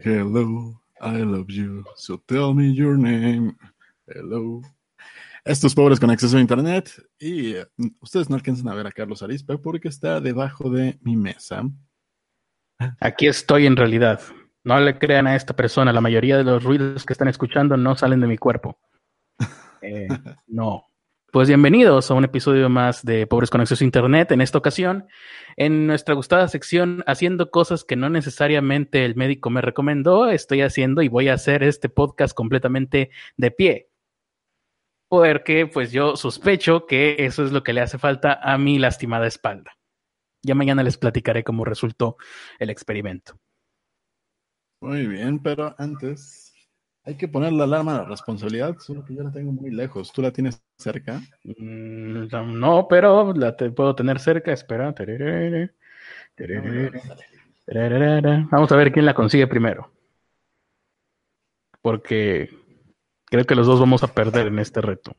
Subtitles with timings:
[0.00, 3.56] Hello, I love you, so tell me your name.
[4.06, 4.62] Hello.
[5.44, 7.66] Estos pobres con acceso a internet y eh,
[8.00, 11.64] ustedes no alcanzan a ver a Carlos Arispe porque está debajo de mi mesa.
[13.00, 14.20] Aquí estoy en realidad.
[14.62, 15.92] No le crean a esta persona.
[15.92, 18.78] La mayoría de los ruidos que están escuchando no salen de mi cuerpo.
[19.80, 20.08] Eh,
[20.46, 20.87] no.
[21.30, 24.32] Pues bienvenidos a un episodio más de Pobres con a Internet.
[24.32, 25.06] En esta ocasión,
[25.56, 31.02] en nuestra gustada sección, haciendo cosas que no necesariamente el médico me recomendó, estoy haciendo
[31.02, 33.90] y voy a hacer este podcast completamente de pie.
[35.10, 39.26] Porque pues yo sospecho que eso es lo que le hace falta a mi lastimada
[39.26, 39.76] espalda.
[40.42, 42.16] Ya mañana les platicaré cómo resultó
[42.58, 43.38] el experimento.
[44.80, 46.47] Muy bien, pero antes
[47.08, 50.12] hay que poner la alarma de la responsabilidad, solo que yo la tengo muy lejos.
[50.12, 51.22] ¿Tú la tienes cerca?
[51.42, 52.26] Mm,
[52.60, 54.52] no, pero la te puedo tener cerca.
[54.52, 54.94] Espera.
[58.50, 59.90] Vamos a ver quién la consigue primero.
[61.80, 62.50] Porque
[63.24, 65.16] creo que los dos vamos a perder en este reto.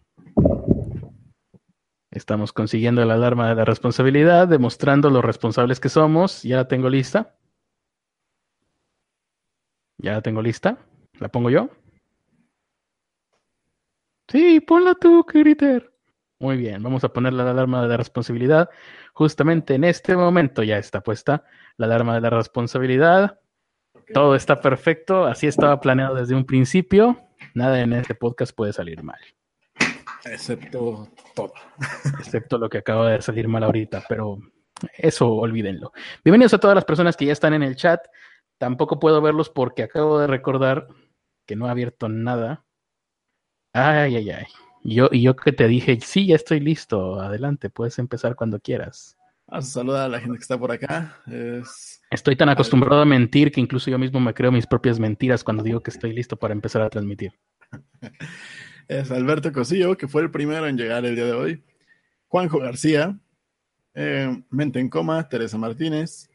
[2.12, 6.44] Estamos consiguiendo la alarma de la responsabilidad, demostrando lo responsables que somos.
[6.44, 7.36] Ya la tengo lista.
[9.98, 10.78] Ya la tengo lista.
[11.20, 11.70] ¿La pongo yo?
[14.30, 15.92] Sí, ponla tú, Kriter.
[16.40, 18.70] Muy bien, vamos a poner la alarma de la responsabilidad.
[19.14, 21.44] Justamente en este momento ya está puesta
[21.78, 23.40] la alarma de la responsabilidad.
[24.14, 27.20] Todo está perfecto, así estaba planeado desde un principio.
[27.56, 29.20] Nada en este podcast puede salir mal.
[30.26, 31.54] Excepto todo.
[32.20, 34.38] Excepto lo que acaba de salir mal ahorita, pero
[34.98, 35.92] eso olvídenlo.
[36.24, 38.00] Bienvenidos a todas las personas que ya están en el chat.
[38.60, 40.88] Tampoco puedo verlos porque acabo de recordar
[41.48, 42.64] que no ha abierto nada.
[43.74, 44.46] Ay, ay, ay.
[44.84, 49.18] Yo, y yo que te dije, sí, ya estoy listo, adelante, puedes empezar cuando quieras.
[49.48, 51.22] A saludar a la gente que está por acá.
[52.12, 55.64] Estoy tan acostumbrado a mentir que incluso yo mismo me creo mis propias mentiras cuando
[55.64, 57.34] digo que estoy listo para empezar a transmitir.
[58.88, 61.64] es Alberto Cosillo, que fue el primero en llegar el día de hoy.
[62.28, 63.20] Juanjo García,
[63.96, 66.30] eh, Mente en Coma, Teresa Martínez,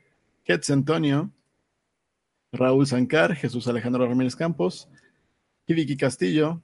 [0.44, 1.30] Ketz Antonio,
[2.52, 4.88] Raúl Sancar, Jesús Alejandro Ramírez Campos,
[5.66, 6.62] Vicky Castillo,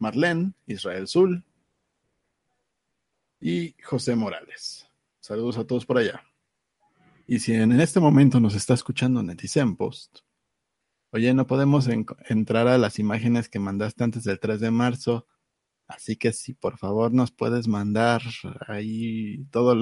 [0.00, 1.44] Marlene, Israel Zul
[3.40, 4.88] y José Morales.
[5.20, 6.24] Saludos a todos por allá.
[7.26, 10.20] Y si en este momento nos está escuchando Netizen Post,
[11.10, 15.26] oye, no podemos entrar a las imágenes que mandaste antes del 3 de marzo,
[15.86, 18.22] así que si por favor nos puedes mandar
[18.66, 19.76] ahí todos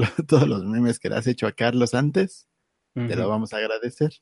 [0.46, 2.48] los memes que le has hecho a Carlos antes,
[2.92, 4.12] te lo vamos a agradecer.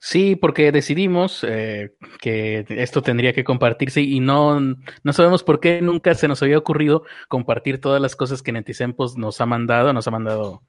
[0.00, 5.82] Sí, porque decidimos eh, que esto tendría que compartirse y no, no sabemos por qué
[5.82, 10.06] nunca se nos había ocurrido compartir todas las cosas que Netisempos nos ha mandado, nos
[10.06, 10.62] ha mandado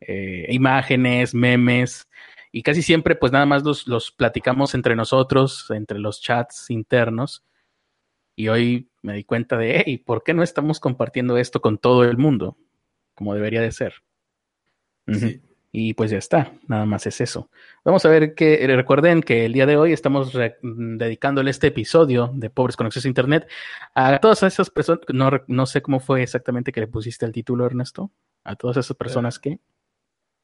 [0.00, 2.06] eh, imágenes, memes,
[2.52, 7.44] y casi siempre pues nada más los, los platicamos entre nosotros, entre los chats internos,
[8.34, 12.04] y hoy me di cuenta de, hey, ¿por qué no estamos compartiendo esto con todo
[12.04, 12.58] el mundo?
[13.14, 13.94] Como debería de ser.
[15.06, 15.40] Sí.
[15.78, 17.50] Y pues ya está, nada más es eso.
[17.84, 21.66] Vamos a ver que eh, recuerden que el día de hoy estamos mm, dedicándole este
[21.66, 23.46] episodio de Pobres con Acceso a Internet
[23.94, 27.66] a todas esas personas, no, no, sé cómo fue exactamente que le pusiste el título,
[27.66, 28.10] Ernesto,
[28.42, 29.60] a todas esas personas que...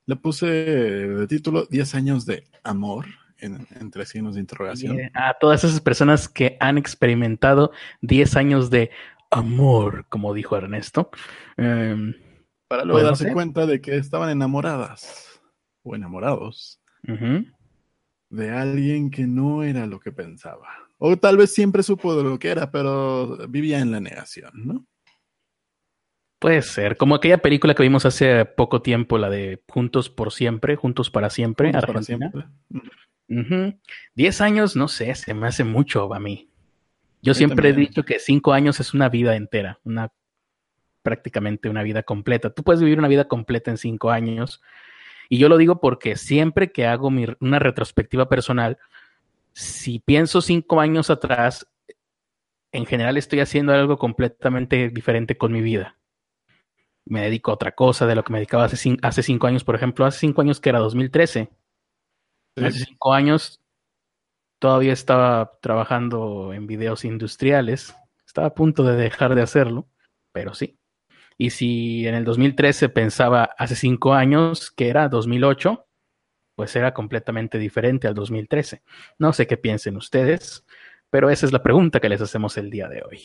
[0.04, 3.06] Le puse de título 10 años de amor
[3.38, 4.98] en, entre signos de interrogación.
[5.14, 7.72] A todas esas personas que han experimentado
[8.02, 8.90] 10 años de
[9.30, 11.10] amor, como dijo Ernesto.
[11.56, 12.16] Em,
[12.72, 15.42] para luego darse cuenta de que estaban enamoradas
[15.82, 16.80] o enamorados
[18.30, 20.68] de alguien que no era lo que pensaba.
[20.96, 24.86] O tal vez siempre supo de lo que era, pero vivía en la negación, ¿no?
[26.38, 30.74] Puede ser, como aquella película que vimos hace poco tiempo, la de Juntos por siempre,
[30.74, 32.46] Juntos para siempre, Para siempre.
[34.14, 36.48] Diez años, no sé, se me hace mucho a mí.
[37.20, 40.10] Yo siempre he dicho que cinco años es una vida entera, una
[41.02, 42.50] prácticamente una vida completa.
[42.50, 44.62] Tú puedes vivir una vida completa en cinco años.
[45.28, 48.78] Y yo lo digo porque siempre que hago una retrospectiva personal,
[49.52, 51.66] si pienso cinco años atrás,
[52.72, 55.98] en general estoy haciendo algo completamente diferente con mi vida.
[57.04, 59.74] Me dedico a otra cosa de lo que me dedicaba hace, hace cinco años, por
[59.74, 61.50] ejemplo, hace cinco años que era 2013.
[62.56, 63.60] Hace cinco años
[64.58, 67.96] todavía estaba trabajando en videos industriales.
[68.24, 69.88] Estaba a punto de dejar de hacerlo,
[70.32, 70.78] pero sí.
[71.42, 75.88] Y si en el 2013 pensaba hace cinco años que era 2008,
[76.54, 78.84] pues era completamente diferente al 2013.
[79.18, 80.64] No sé qué piensen ustedes,
[81.10, 83.22] pero esa es la pregunta que les hacemos el día de hoy.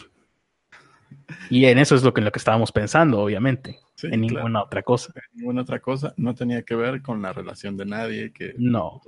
[1.51, 3.77] Y en eso es lo que, en lo que estábamos pensando, obviamente.
[4.01, 5.13] en ninguna otra cosa.
[5.15, 6.15] En ninguna otra cosa.
[6.17, 8.99] No tenía que ver con la relación de nadie que no.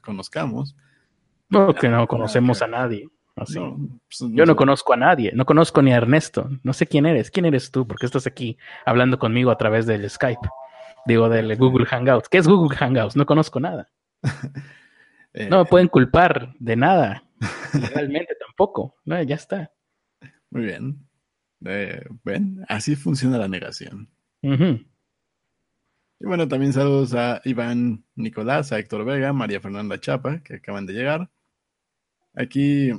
[0.00, 0.76] conozcamos.
[1.48, 3.08] No, que no conocemos a nadie.
[3.36, 3.58] Así.
[3.58, 6.48] Pues, Yo no conozco a nadie, no conozco ni a Ernesto.
[6.62, 7.30] No sé quién eres.
[7.30, 7.86] ¿Quién eres tú?
[7.86, 10.48] Porque estás aquí hablando conmigo a través del Skype.
[11.06, 12.28] Digo, del Google Hangouts.
[12.28, 13.16] ¿Qué es Google Hangouts?
[13.16, 13.90] No conozco nada.
[15.36, 17.24] Eh, no me pueden culpar de nada.
[17.92, 18.94] Realmente tampoco.
[19.04, 19.72] No, ya está.
[20.50, 21.08] Muy bien.
[21.64, 24.08] Eh, Ven, así funciona la negación.
[24.42, 30.86] Y bueno, también saludos a Iván Nicolás, a Héctor Vega, María Fernanda Chapa, que acaban
[30.86, 31.30] de llegar.
[32.34, 32.92] Aquí,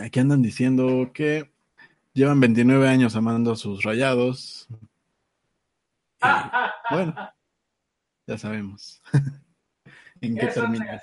[0.00, 1.50] aquí andan diciendo que
[2.12, 4.68] llevan 29 años amando a sus rayados.
[6.90, 7.14] bueno,
[8.26, 9.02] ya sabemos.
[10.20, 11.00] ¿En qué termina?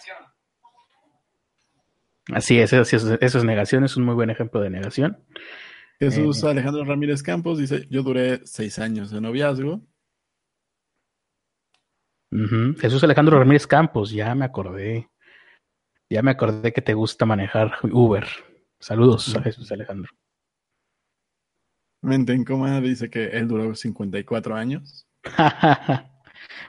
[2.34, 5.18] Así es, eso, es negación, es un muy buen ejemplo de negación.
[6.00, 9.82] Jesús eh, Alejandro Ramírez Campos dice, yo duré seis años de noviazgo.
[12.80, 15.10] Jesús Alejandro Ramírez Campos, ya me acordé.
[16.10, 18.26] Ya me acordé que te gusta manejar Uber.
[18.86, 20.12] Saludos a Jesús Alejandro.
[22.04, 25.08] Mente en coma dice que él duró 54 años.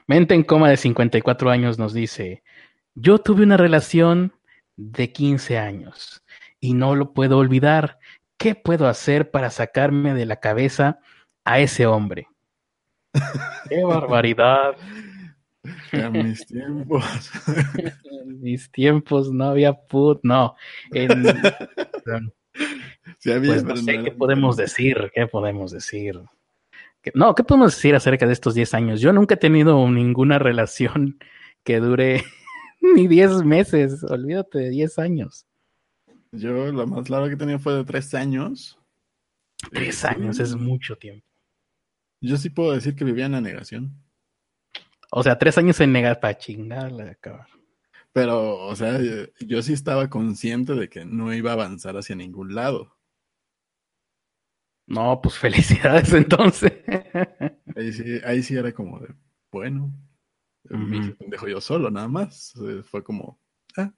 [0.07, 2.41] Mente en coma de 54 años nos dice,
[2.95, 4.33] yo tuve una relación
[4.77, 6.23] de 15 años
[6.59, 7.99] y no lo puedo olvidar.
[8.37, 10.97] ¿Qué puedo hacer para sacarme de la cabeza
[11.45, 12.29] a ese hombre?
[13.69, 14.75] ¡Qué barbaridad!
[15.91, 17.31] En mis tiempos.
[18.21, 20.55] en mis tiempos no había put, no.
[20.91, 21.23] En,
[23.23, 26.19] pues no sé qué podemos decir, qué podemos decir.
[27.13, 29.01] No, ¿qué podemos decir acerca de estos 10 años?
[29.01, 31.17] Yo nunca he tenido ninguna relación
[31.63, 32.23] que dure
[32.81, 35.45] ni 10 meses, olvídate de 10 años.
[36.31, 38.79] Yo la más larga que tenía fue de 3 años.
[39.71, 41.25] 3 años es mucho tiempo.
[42.21, 43.93] Yo sí puedo decir que vivía en la negación.
[45.11, 47.47] O sea, 3 años en negar para chingarla acabar.
[48.13, 48.99] Pero, o sea,
[49.39, 52.97] yo sí estaba consciente de que no iba a avanzar hacia ningún lado.
[54.87, 56.73] No, pues felicidades entonces.
[57.75, 59.13] ahí, sí, ahí sí era como de,
[59.51, 59.93] bueno,
[60.69, 62.53] me dejo yo solo nada más.
[62.89, 63.39] Fue como,
[63.77, 63.93] ah,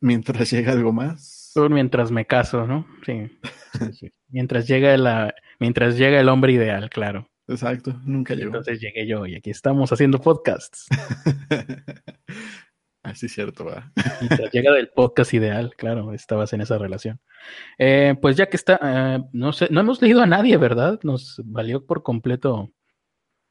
[0.00, 1.52] mientras llega algo más.
[1.70, 2.86] Mientras me caso, ¿no?
[3.04, 3.30] Sí.
[4.28, 7.29] mientras llega la, mientras llega el hombre ideal, claro.
[7.50, 8.46] Exacto, nunca llegó.
[8.46, 10.86] Entonces llegué yo y aquí estamos haciendo podcasts.
[13.02, 13.90] Así es cierto, va.
[14.52, 17.18] llega del podcast ideal, claro, estabas en esa relación.
[17.78, 21.00] Eh, pues ya que está, eh, no sé, no hemos leído a nadie, ¿verdad?
[21.02, 22.70] Nos valió por completo.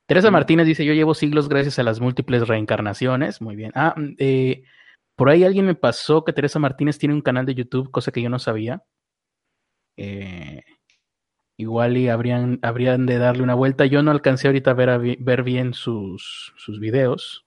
[0.06, 3.42] Teresa Martínez dice, yo llevo siglos gracias a las múltiples reencarnaciones.
[3.42, 3.72] Muy bien.
[3.76, 4.64] Ah, eh,
[5.16, 8.22] por ahí alguien me pasó que Teresa Martínez tiene un canal de YouTube, cosa que
[8.22, 8.84] yo no sabía.
[11.60, 13.86] Igual y habrían, habrían de darle una vuelta.
[13.86, 17.46] Yo no alcancé ahorita a ver, ver bien sus, sus videos.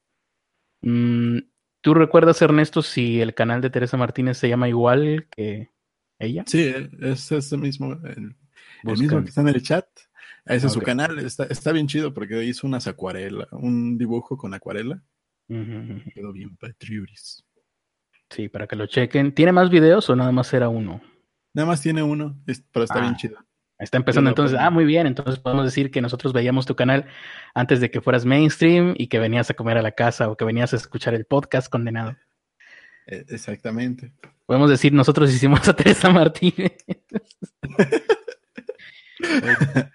[0.83, 1.39] Mm,
[1.81, 5.71] ¿Tú recuerdas, Ernesto, si el canal de Teresa Martínez se llama igual que
[6.19, 6.45] ella?
[6.47, 8.37] Sí, es ese mismo, el,
[8.85, 9.87] mismo que está en el chat.
[10.45, 15.03] Ese es su canal, está, bien chido porque hizo unas acuarelas, un dibujo con acuarela.
[15.49, 17.45] Quedó bien patriuris.
[18.29, 19.35] Sí, para que lo chequen.
[19.35, 21.01] ¿Tiene más videos o nada más era uno?
[21.55, 22.39] Nada más tiene uno,
[22.73, 23.17] pero está bien ah.
[23.17, 23.39] chido.
[23.83, 27.07] Está empezando entonces, ah, muy bien, entonces podemos decir que nosotros veíamos tu canal
[27.53, 30.45] antes de que fueras mainstream y que venías a comer a la casa o que
[30.45, 32.17] venías a escuchar el podcast condenado.
[33.09, 34.13] E, exactamente.
[34.47, 36.77] Podemos decir, nosotros hicimos a Teresa Martínez.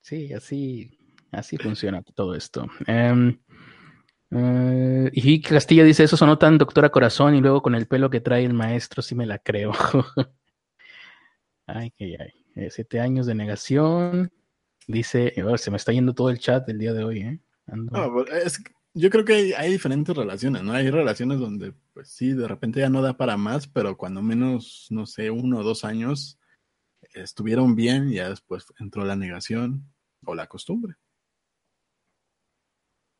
[0.00, 0.98] sí, así,
[1.30, 2.68] así funciona todo esto.
[2.88, 3.38] Um,
[5.12, 8.44] y Castilla dice, eso sonó tan doctora corazón y luego con el pelo que trae
[8.44, 9.72] el maestro, sí me la creo.
[11.66, 12.39] ay, que ay.
[12.60, 14.30] Eh, siete años de negación.
[14.86, 17.40] Dice, oh, se me está yendo todo el chat del día de hoy, ¿eh?
[18.12, 18.62] Pues,
[18.92, 20.72] yo creo que hay, diferentes relaciones, ¿no?
[20.72, 24.88] Hay relaciones donde, pues sí, de repente ya no da para más, pero cuando menos,
[24.90, 26.38] no sé, uno o dos años
[27.14, 29.90] estuvieron bien, y ya después entró la negación
[30.26, 30.96] o la costumbre.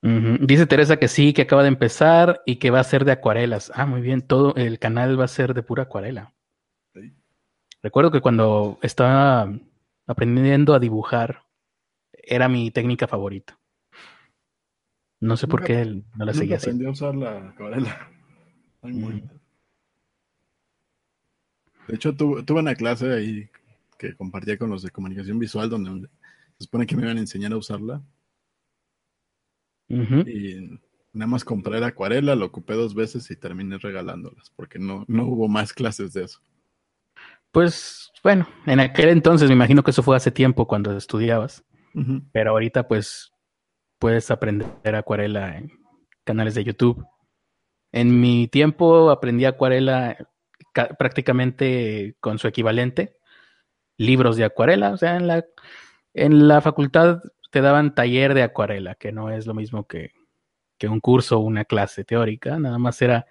[0.03, 3.73] Dice Teresa que sí, que acaba de empezar y que va a ser de acuarelas.
[3.75, 6.35] Ah, muy bien, todo el canal va a ser de pura acuarela.
[7.83, 9.53] Recuerdo que cuando estaba
[10.07, 11.45] aprendiendo a dibujar,
[12.13, 13.59] era mi técnica favorita.
[15.21, 16.57] No sé por qué no la seguía.
[16.57, 18.09] Aprendí a usar la acuarela.
[18.83, 19.21] Mm.
[21.87, 23.51] De hecho, tuve, una clase ahí
[23.99, 26.09] que compartía con los de comunicación visual donde
[26.57, 28.03] se supone que me iban a enseñar a usarla.
[29.87, 30.81] Y
[31.13, 35.27] nada más compré la acuarela, lo ocupé dos veces y terminé regalándolas porque no, no
[35.27, 36.41] hubo más clases de eso.
[37.53, 41.65] Pues bueno, en aquel entonces me imagino que eso fue hace tiempo cuando estudiabas,
[42.33, 43.33] pero ahorita pues
[43.99, 45.73] puedes aprender acuarela en
[46.25, 47.05] canales de YouTube.
[47.93, 50.17] En mi tiempo aprendí acuarela
[50.99, 53.17] prácticamente con su equivalente,
[53.97, 55.45] libros de acuarela, o sea, en la,
[56.15, 60.13] en la facultad te daban taller de acuarela, que no es lo mismo que,
[60.79, 63.27] que un curso o una clase teórica, nada más era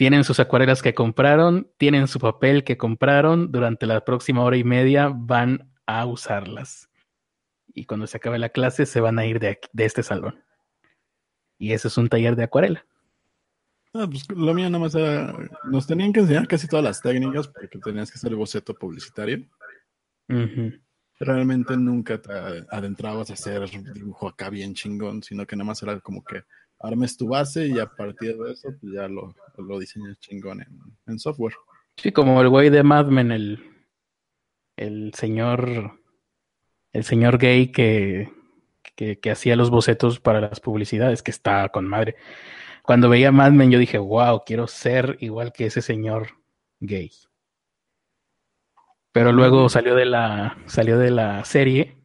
[0.00, 4.64] tienen sus acuarelas que compraron, tienen su papel que compraron, durante la próxima hora y
[4.64, 6.88] media van a usarlas.
[7.74, 10.42] Y cuando se acabe la clase se van a ir de, de este salón.
[11.58, 12.86] Y eso es un taller de acuarela.
[13.92, 17.48] Ah, pues lo mío nada más era, nos tenían que enseñar casi todas las técnicas
[17.48, 19.46] porque tenías que hacer el boceto publicitario.
[21.18, 22.32] Realmente nunca te
[22.70, 26.42] adentrabas a hacer dibujo acá bien chingón, sino que nada más era como que
[26.80, 30.64] armes tu base y a partir de eso pues ya lo, lo diseñas chingón
[31.06, 31.54] en, software.
[31.96, 33.62] Sí, como el güey de Mad Men, el,
[34.76, 36.00] el señor,
[36.92, 38.32] el señor gay que,
[38.96, 42.16] que, hacía los bocetos para las publicidades, que está con madre.
[42.82, 46.38] Cuando veía Mad Men yo dije, wow, quiero ser igual que ese señor
[46.80, 47.10] gay.
[49.12, 51.98] Pero luego salió de la, salió de la serie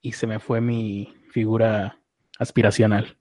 [0.00, 1.98] y se me fue mi figura
[2.38, 3.17] aspiracional.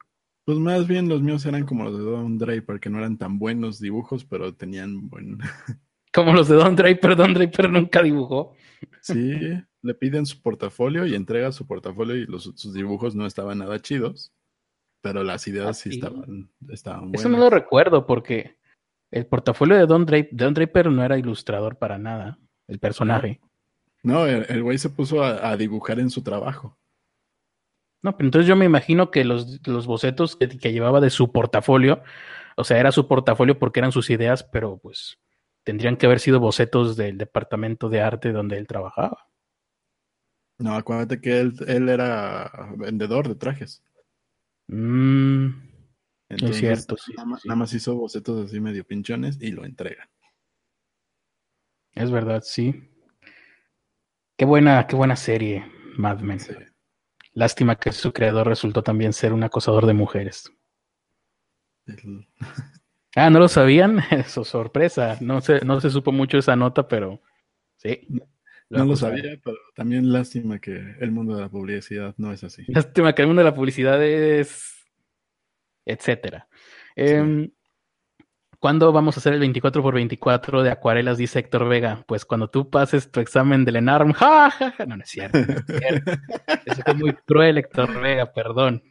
[0.48, 3.38] Pues más bien los míos eran como los de Don Draper, que no eran tan
[3.38, 5.40] buenos dibujos, pero tenían buen.
[6.14, 8.54] Como los de Don Draper, Don Draper nunca dibujó.
[9.02, 9.34] Sí,
[9.82, 13.82] le piden su portafolio y entrega su portafolio y los, sus dibujos no estaban nada
[13.82, 14.32] chidos,
[15.02, 17.20] pero las ideas sí, estaban, estaban buenas.
[17.20, 18.56] Eso no lo recuerdo porque
[19.12, 22.40] el portafolio de Don Draper, Don Draper no era ilustrador para nada,
[22.70, 23.42] el personaje.
[24.02, 26.78] No, el güey se puso a dibujar en su trabajo.
[28.04, 32.04] No, pero entonces yo me imagino que los, los bocetos que, llevaba de su portafolio,
[32.56, 35.18] o sea, era su portafolio porque eran sus ideas, pero pues
[35.64, 39.28] tendrían que haber sido bocetos del departamento de arte donde él trabajaba.
[40.60, 43.84] No, acuérdate que él, él era vendedor de trajes.
[44.68, 45.48] Mm,
[46.30, 50.10] es cierto, sí nada, nada, más hizo bocetos así medio pinchones y lo entrega.
[51.94, 52.90] Es verdad, sí.
[54.38, 55.66] Qué buena, qué buena serie,
[55.98, 56.40] Mad Men.
[57.38, 60.52] Lástima que su creador resultó también ser un acosador de mujeres.
[63.16, 64.00] ah, ¿no lo sabían?
[64.10, 65.20] Eso, sorpresa.
[65.22, 67.22] No se, no se supo mucho esa nota, pero
[67.76, 68.08] sí.
[68.70, 72.66] no lo sabía, pero también lástima que el mundo de la publicidad no es así.
[72.70, 74.74] Lástima que el mundo de la publicidad es...
[75.86, 76.48] etcétera.
[76.96, 77.52] Em,
[78.60, 81.20] ¿Cuándo vamos a hacer el 24 por 24 de acuarelas?
[81.20, 82.04] Dice Héctor Vega.
[82.08, 84.14] Pues cuando tú pases tu examen del ENARM.
[84.14, 84.52] ¡Ja,
[84.88, 85.38] No, no es cierto.
[86.66, 88.82] Eso fue muy cruel, Héctor Vega, perdón.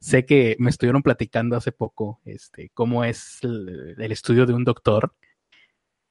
[0.00, 5.12] Sé que me estuvieron platicando hace poco este, cómo es el, estudio de un doctor,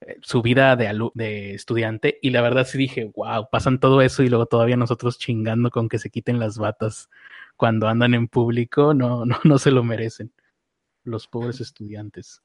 [0.01, 4.23] eh, su vida de, de estudiante, y la verdad sí dije, wow, pasan todo eso
[4.23, 7.09] y luego todavía nosotros chingando con que se quiten las batas
[7.55, 10.33] cuando andan en público, no, no, no se lo merecen
[11.07, 12.43] los pobres estudiantes.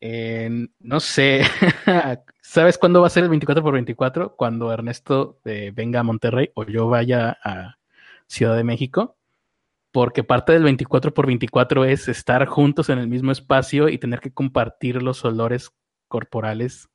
[0.00, 1.42] no sé,
[2.40, 4.36] ¿sabes cuándo va a ser el 24 por 24?
[4.36, 7.76] Cuando Ernesto eh, venga a Monterrey o yo vaya a
[8.26, 9.16] Ciudad de México,
[9.92, 14.20] porque parte del 24 por 24 es estar juntos en el mismo espacio y tener
[14.20, 15.72] que compartir los olores
[16.08, 16.88] corporales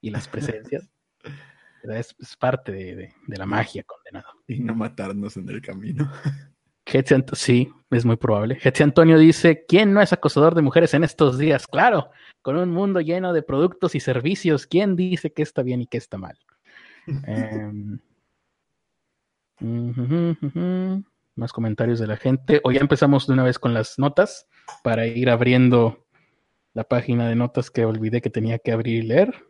[0.00, 0.88] y las presencias.
[1.82, 4.28] es, parte de, de la magia, condenado.
[4.46, 6.10] Y no matarnos en el camino.
[7.32, 8.58] sí, es muy probable.
[8.62, 11.66] Hetzi Antonio dice, ¿quién no es acosador de mujeres en estos días?
[11.66, 12.10] Claro,
[12.42, 15.98] con un mundo lleno de productos y servicios, ¿quién dice que está bien y qué
[15.98, 16.38] está mal?
[19.60, 21.04] Em,
[21.36, 22.60] más comentarios de la gente.
[22.64, 24.48] Hoy ya empezamos de una vez con las notas
[24.82, 26.06] para ir abriendo
[26.72, 29.46] la página de notas que olvidé que tenía que abrir y leer.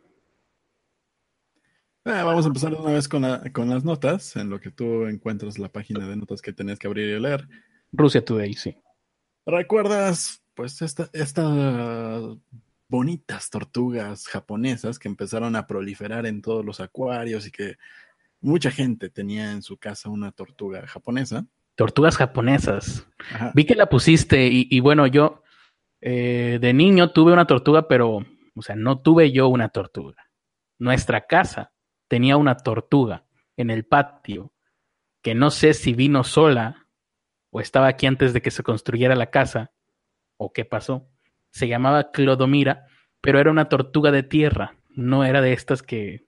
[2.07, 5.69] Ah, vamos a empezar una vez con, las notas, en lo que tú encuentras la
[5.69, 7.47] página de notas que tenías que abrir y leer.
[7.91, 8.77] Rusia Today, sí.
[9.43, 11.09] ¿Recuerdas, pues, estas
[12.87, 17.77] bonitas tortugas japonesas que empezaron a proliferar en todos los acuarios y que
[18.39, 21.47] mucha gente tenía en su casa una tortuga japonesa?
[21.73, 23.07] Tortugas japonesas.
[23.55, 25.41] Vi que la pusiste y, bueno, yo
[26.01, 30.29] eh, de niño tuve una tortuga, pero, o sea, no tuve yo una tortuga.
[30.77, 31.71] Nuestra casa
[32.07, 33.25] tenía una tortuga
[33.57, 34.53] en el patio
[35.21, 36.87] que no sé si vino sola
[37.51, 39.71] o estaba aquí antes de que se construyera la casa
[40.37, 41.09] o qué pasó.
[41.51, 42.85] Se llamaba Clodomira,
[43.21, 46.27] pero era una tortuga de tierra, no era de estas que,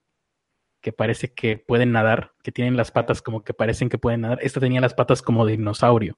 [0.82, 4.40] que parece que pueden nadar, que tienen las patas como que parecen que pueden nadar.
[4.42, 6.18] Esta tenía las patas como de dinosaurio.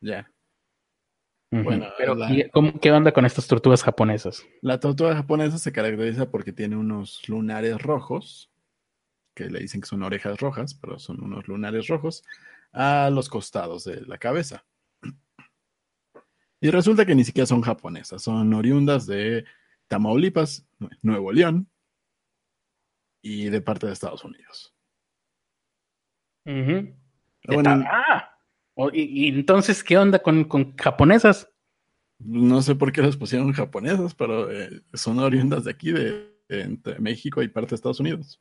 [0.00, 0.30] Ya.
[1.50, 2.16] Bueno, pero
[2.80, 4.44] ¿qué onda con estas tortugas japonesas?
[4.60, 8.50] La tortuga japonesa se caracteriza porque tiene unos lunares rojos,
[9.36, 12.24] que le dicen que son orejas rojas, pero son unos lunares rojos,
[12.72, 14.64] a los costados de la cabeza.
[16.60, 19.44] Y resulta que ni siquiera son japonesas, son oriundas de
[19.88, 20.66] Tamaulipas,
[21.02, 21.68] Nuevo León
[23.22, 24.74] y de parte de Estados Unidos.
[27.90, 28.38] ah,
[28.92, 31.48] y, entonces, ¿qué onda con, japonesas?
[32.18, 36.34] No sé por qué las pusieron japonesas, pero eh, son oriundas de aquí, de,
[37.00, 38.40] México y parte de Estados Unidos.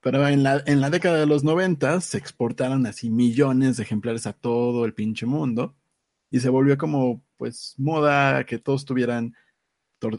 [0.00, 4.26] Pero en la, en la década de los 90 se exportaron así millones de ejemplares
[4.26, 5.76] a todo el pinche mundo
[6.30, 9.34] y se volvió como pues moda que todos tuvieran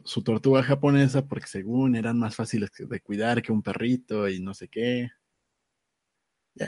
[0.03, 4.53] su tortuga japonesa porque según eran más fáciles de cuidar que un perrito y no
[4.53, 5.09] sé qué.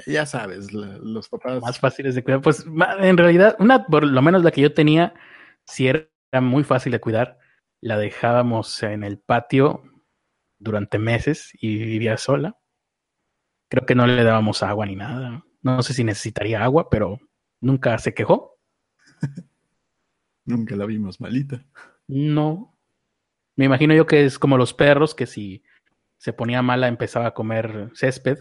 [0.06, 1.62] Ya, sabes, los papás.
[1.62, 2.42] Más fáciles de cuidar.
[2.42, 5.14] Pues en realidad, una, por lo menos la que yo tenía,
[5.66, 6.08] si era
[6.42, 7.40] muy fácil de cuidar.
[7.82, 9.84] La dejábamos en el patio
[10.62, 12.58] durante meses y vivía sola.
[13.70, 15.46] Creo que no le dábamos agua ni nada.
[15.62, 17.20] No sé si necesitaría agua, pero
[17.60, 18.58] nunca se quejó.
[20.46, 21.66] nunca la vimos malita.
[22.08, 22.78] No.
[23.56, 25.64] Me imagino yo que es como los perros, que si
[26.18, 28.38] se ponía mala empezaba a comer césped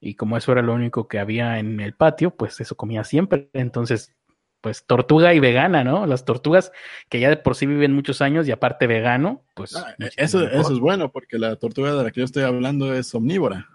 [0.00, 3.50] y como eso era lo único que había en el patio, pues eso comía siempre.
[3.52, 4.16] Entonces,
[4.60, 6.06] pues tortuga y vegana, ¿no?
[6.06, 6.72] Las tortugas
[7.08, 9.76] que ya de por sí viven muchos años y aparte vegano, pues...
[9.76, 13.14] Ah, eso, eso es bueno porque la tortuga de la que yo estoy hablando es
[13.14, 13.68] omnívora.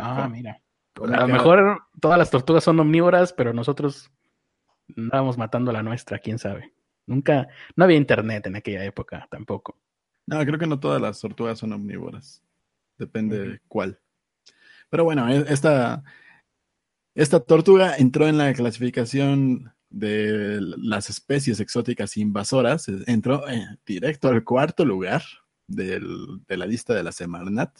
[0.00, 0.60] ah, mira.
[0.96, 4.10] A lo mejor todas las tortugas son omnívoras, pero nosotros
[4.96, 6.72] andábamos matando a la nuestra, quién sabe.
[7.06, 9.78] Nunca, no había internet en aquella época tampoco.
[10.26, 12.42] No, creo que no todas las tortugas son omnívoras.
[12.98, 13.98] Depende de cuál.
[14.90, 16.02] Pero bueno, e, esta,
[17.18, 24.28] esta tortuga entró en la clasificación de las especies exóticas invasoras, e, entró eh, directo
[24.28, 25.22] al cuarto lugar
[25.66, 26.00] de
[26.48, 27.76] la lista de la Semarnat,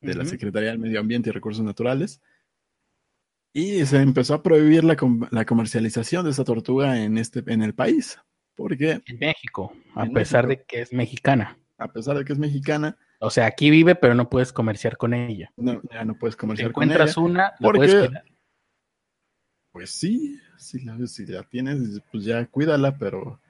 [0.00, 2.22] de la Secretaría del Medio Ambiente y Recursos Naturales.
[3.52, 4.96] Y se empezó a prohibir la,
[5.30, 8.18] la comercialización de esta tortuga en, este, en el país.
[8.56, 11.58] Porque, en México, a pesar de que es mexicana.
[11.76, 15.14] A pesar de que es mexicana, o sea, aquí vive, pero no puedes comerciar con
[15.14, 15.52] ella.
[15.56, 16.92] No, ya no puedes comerciar con ella.
[16.94, 18.24] encuentras una, la puedes cuidar.
[19.72, 23.40] Pues sí, si la, si la tienes, pues ya cuídala, pero.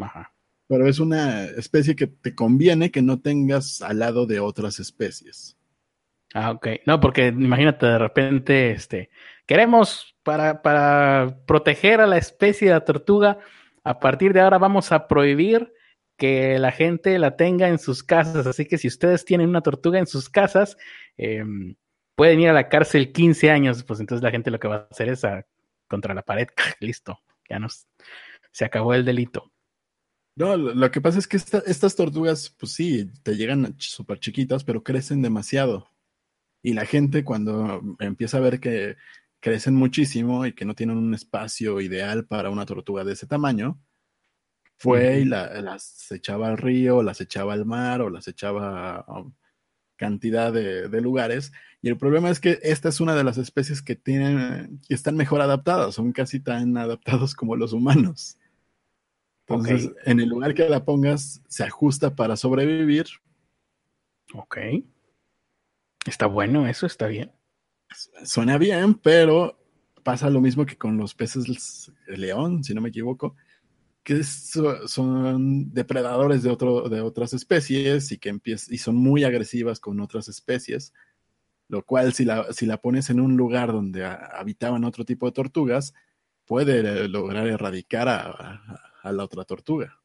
[0.00, 0.32] Ajá.
[0.66, 5.56] Pero es una especie que te conviene que no tengas al lado de otras especies.
[6.34, 6.68] Ah, ok.
[6.86, 9.10] No, porque imagínate de repente, este,
[9.46, 13.38] queremos para, para proteger a la especie de la tortuga,
[13.82, 15.72] a partir de ahora vamos a prohibir
[16.18, 18.46] que la gente la tenga en sus casas.
[18.46, 20.76] Así que si ustedes tienen una tortuga en sus casas,
[21.16, 21.76] em,
[22.16, 23.84] pueden ir a la cárcel 15 años.
[23.84, 25.46] Pues entonces la gente lo que va a hacer es a,
[25.88, 26.48] contra la pared.
[26.80, 27.86] Listo, ya nos
[28.50, 29.52] se acabó el delito.
[30.36, 34.84] No, lo que pasa es que estas tortugas, pues sí, te llegan súper chiquitas, pero
[34.84, 35.90] crecen demasiado.
[36.62, 38.96] Y la gente cuando empieza a ver que
[39.40, 43.80] crecen muchísimo y que no tienen un espacio ideal para una tortuga de ese tamaño,
[44.78, 49.24] fue y las echaba al río, las echaba al mar o las echaba a
[49.96, 51.52] cantidad de, lugares.
[51.82, 55.16] Y el problema es que esta es una de las especies que tienen, que están
[55.16, 58.38] mejor adaptadas, son casi tan adaptados como los humanos.
[59.48, 63.06] Entonces, en el lugar que la pongas, se ajusta para sobrevivir.
[64.34, 64.58] Ok.
[66.06, 67.32] Está bueno, eso está bien.
[68.24, 69.58] Suena bien, pero
[70.04, 73.34] pasa lo mismo que con los peces león, si no me equivoco
[74.08, 80.00] que son depredadores de, otro, de otras especies y que y son muy agresivas con
[80.00, 80.94] otras especies,
[81.68, 85.32] lo cual si la, si la pones en un lugar donde habitaban otro tipo de
[85.32, 85.92] tortugas,
[86.46, 90.00] puede lograr erradicar a, la otra tortuga.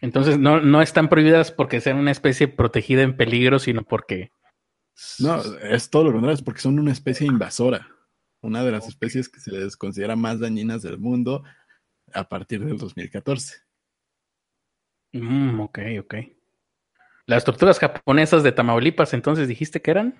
[0.00, 4.32] Entonces no, no están prohibidas porque sean una especie protegida en peligro, sino porque...
[5.18, 7.86] No, es todo lo contrario, es porque son una especie invasora
[8.42, 11.42] una de las especies que se les considera más dañinas del mundo
[12.12, 13.56] a partir del 2014.
[15.12, 16.14] Mm, ok, ok.
[17.26, 20.14] Las tortugas japonesas de Tamaulipas, entonces dijiste que eran?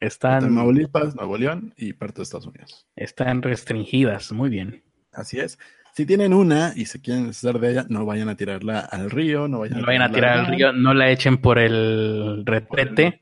[0.00, 0.40] Están.
[0.40, 2.86] Tamaulipas, Nuevo León y parte de Estados Unidos.
[2.96, 4.82] Están restringidas, muy bien.
[5.12, 5.58] Así es.
[5.94, 9.46] Si tienen una y se quieren deshacer de ella, no vayan a tirarla al río,
[9.46, 13.20] no vayan, no a, vayan a tirar al río, no la echen por el retrete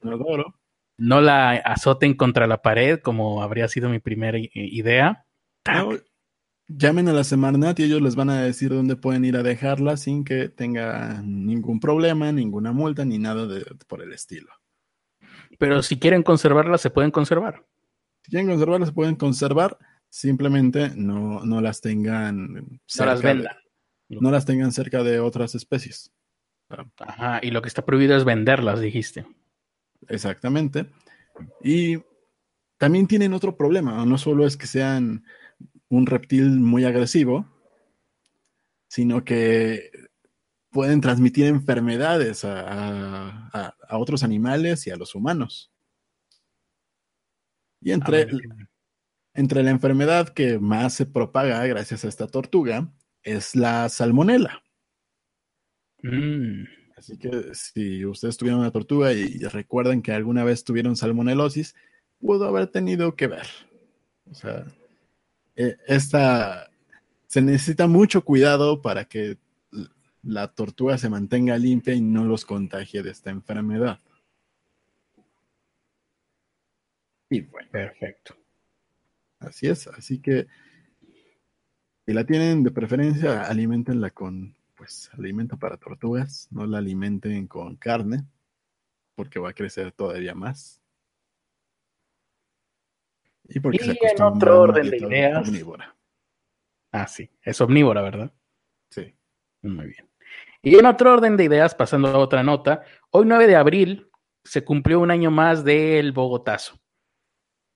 [0.99, 5.27] no la azoten contra la pared, como habría sido mi primera idea.
[6.69, 9.97] llamen a la Semarnat y ellos les van a decir dónde pueden ir a dejarla
[9.97, 14.53] sin que tenga ningún problema, ninguna multa, ni nada de, por el estilo.
[15.59, 17.67] Pero si quieren conservarla, se pueden conservar.
[18.23, 19.79] Si quieren conservarlas, se pueden conservar,
[20.09, 22.81] simplemente no, no las tengan.
[22.99, 23.57] No las vendan.
[24.09, 26.13] no las tengan cerca de otras especies.
[26.99, 29.27] Ajá, y lo que está prohibido es venderlas, dijiste.
[30.09, 30.87] Exactamente.
[31.63, 31.99] Y
[32.79, 35.25] también tienen otro problema, no solo es que sean
[35.89, 37.47] un reptil muy agresivo,
[38.89, 39.91] sino que
[40.71, 45.71] pueden transmitir enfermedades a, otros animales y a los humanos.
[47.81, 48.27] Y entre,
[49.35, 54.63] entre la enfermedad que más se propaga gracias a esta tortuga es la salmonela.
[56.03, 56.82] Mm.
[57.03, 61.75] Así que si ustedes tuvieron una tortuga y recuerdan que alguna vez tuvieron salmonelosis,
[62.21, 63.49] pudo haber tenido que ver.
[64.31, 64.65] O sea,
[65.57, 66.71] eh, esta
[67.27, 69.37] se necesita mucho cuidado para que
[70.23, 73.99] la tortuga se mantenga limpia y no los contagie de esta enfermedad.
[77.31, 78.37] Y bueno, perfecto.
[79.41, 80.47] Así es, así que
[82.07, 87.77] si la tienen de preferencia, alimentenla con pues alimento para tortugas, no la alimenten con
[87.77, 88.25] carne,
[89.15, 90.83] porque va a crecer todavía más.
[93.45, 95.47] Y, porque en otro orden de ideas.
[95.47, 95.97] Omnívora.
[96.91, 98.35] Ah, sí, es omnívora, ¿verdad?
[98.91, 99.15] Sí.
[99.63, 100.11] Muy bien.
[100.63, 104.11] Y en otro orden de ideas, pasando a otra nota, hoy 9 de abril
[104.43, 106.81] se cumplió un año más del Bogotazo.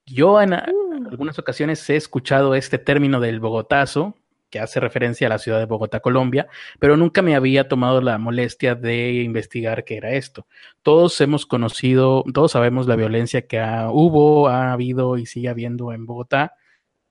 [0.06, 1.08] Yo en uh.
[1.08, 4.16] algunas ocasiones he escuchado este término del Bogotazo,
[4.50, 6.46] que hace referencia a la ciudad de Bogotá, Colombia,
[6.78, 10.46] pero nunca me había tomado la molestia de investigar qué era esto.
[10.82, 16.06] Todos hemos conocido, todos sabemos la violencia que hubo, ha habido y sigue habiendo en
[16.06, 16.54] Bogotá.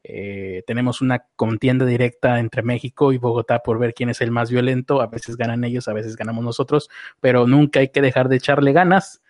[0.08, 4.52] Eh, tenemos una contienda directa entre México y Bogotá por ver quién es el más
[4.52, 5.02] violento.
[5.02, 8.72] A veces ganan ellos, a veces ganamos nosotros, pero nunca hay que dejar de echarle
[8.72, 9.24] ganas.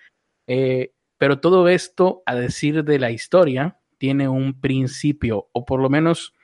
[0.48, 5.90] Eh, pero todo esto, a decir de la historia, tiene un principio, o por lo
[5.90, 6.35] menos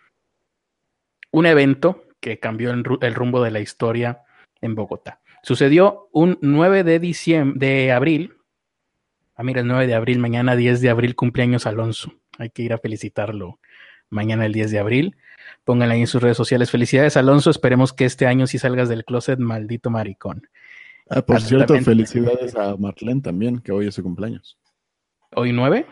[1.32, 4.22] un evento que cambió el, rumbo de la historia
[4.62, 5.22] en Bogotá.
[5.44, 8.36] Sucedió un 9 de diciembre, de abril.
[9.36, 12.14] Ah, mira, el 9 de abril, mañana 10 de abril, cumpleaños Alonso.
[12.38, 13.60] Hay que ir a felicitarlo
[14.10, 15.16] mañana el 10 de abril.
[15.64, 16.70] Pónganle ahí en sus redes sociales.
[16.70, 17.50] Felicidades, Alonso.
[17.50, 20.48] Esperemos que este año sí salgas del closet, maldito maricón.
[21.10, 24.58] Ah, por cierto, felicidades a Marlene también, que hoy es su cumpleaños.
[25.36, 25.86] ¿Hoy 9?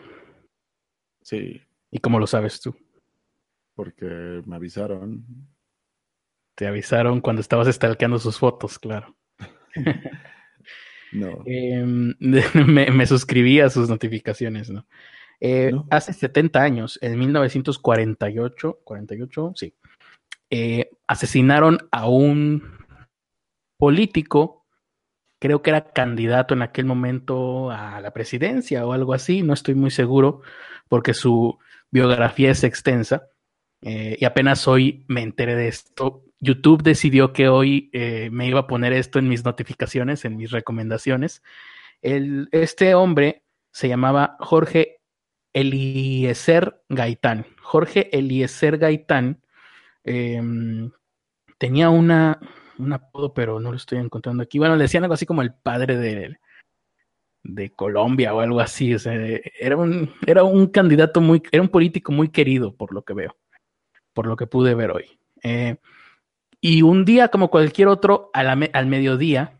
[1.22, 1.60] Sí.
[1.90, 2.74] ¿Y cómo lo sabes tú?
[3.80, 5.24] Porque me avisaron.
[6.54, 9.16] Te avisaron cuando estabas stalkeando sus fotos, claro.
[11.12, 11.42] no.
[11.46, 14.70] Em, me, suscribí a sus notificaciones,
[15.40, 15.86] eh, ¿no?
[15.88, 19.74] Hace 70 años, en 1948, 48, sí,
[20.50, 22.62] eh, asesinaron a un
[23.78, 24.66] político,
[25.38, 29.74] creo que era candidato en aquel momento a la presidencia o algo así, no estoy
[29.74, 30.42] muy seguro,
[30.86, 31.58] porque su
[31.90, 33.30] biografía es extensa,
[33.82, 36.24] eh, y apenas hoy me enteré de esto.
[36.38, 40.50] YouTube decidió que hoy eh, me iba a poner esto en mis notificaciones, en mis
[40.50, 41.42] recomendaciones.
[42.02, 45.00] este hombre se llamaba Jorge
[45.52, 47.46] Eliezer Gaitán.
[47.62, 49.42] Jorge Eliezer Gaitán
[50.04, 50.90] em,
[51.58, 52.38] tenía una,
[52.78, 54.58] un apodo, pero no lo estoy encontrando aquí.
[54.58, 56.38] Bueno, le decían algo así como el padre de,
[57.42, 58.94] de Colombia o algo así.
[59.60, 63.36] era, un, era un candidato muy, era un político muy querido, por lo que veo
[64.12, 65.18] por lo que pude ver hoy.
[65.42, 65.76] Eh,
[66.60, 69.58] y un día como cualquier otro, al mediodía,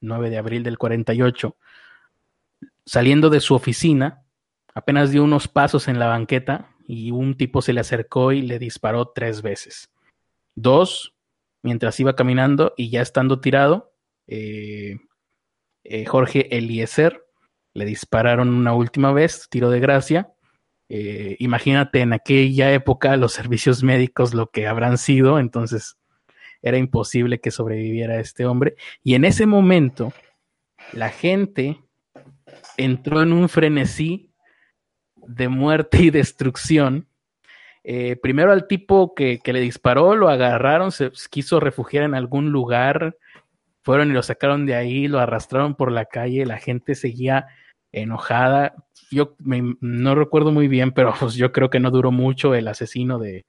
[0.00, 1.56] 9 de abril del 48,
[2.84, 4.24] saliendo de su oficina,
[4.74, 8.58] apenas dio unos pasos en la banqueta y un tipo se le acercó y le
[8.58, 9.90] disparó tres veces.
[10.56, 11.14] Dos,
[11.62, 13.92] mientras iba caminando y ya estando tirado,
[14.26, 14.96] eh,
[15.84, 17.24] eh, Jorge Eliezer
[17.74, 20.32] le dispararon una última vez, tiro de gracia,
[20.92, 25.96] eh, imagínate en aquella época los servicios médicos lo que habrán sido, entonces
[26.62, 28.74] era imposible que sobreviviera este hombre.
[29.04, 30.12] Y en ese momento,
[30.92, 31.78] la gente
[32.76, 34.32] entró en un frenesí
[35.14, 37.06] de muerte y destrucción.
[37.84, 42.50] Eh, primero al tipo que, que, le disparó, lo agarraron, se quiso refugiar en algún
[42.50, 43.16] lugar,
[43.82, 47.46] fueron y lo sacaron de ahí, lo arrastraron por la calle, la gente seguía
[47.92, 48.74] enojada.
[49.10, 53.18] Yo no recuerdo muy bien, pero pues, yo creo que no duró mucho el asesino
[53.18, 53.46] de,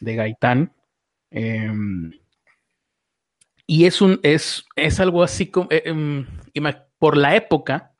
[0.00, 0.72] de Gaitán.
[1.30, 2.12] Em,
[3.66, 6.26] y es un, es, es algo así como, eh, em,
[6.98, 7.92] por la época,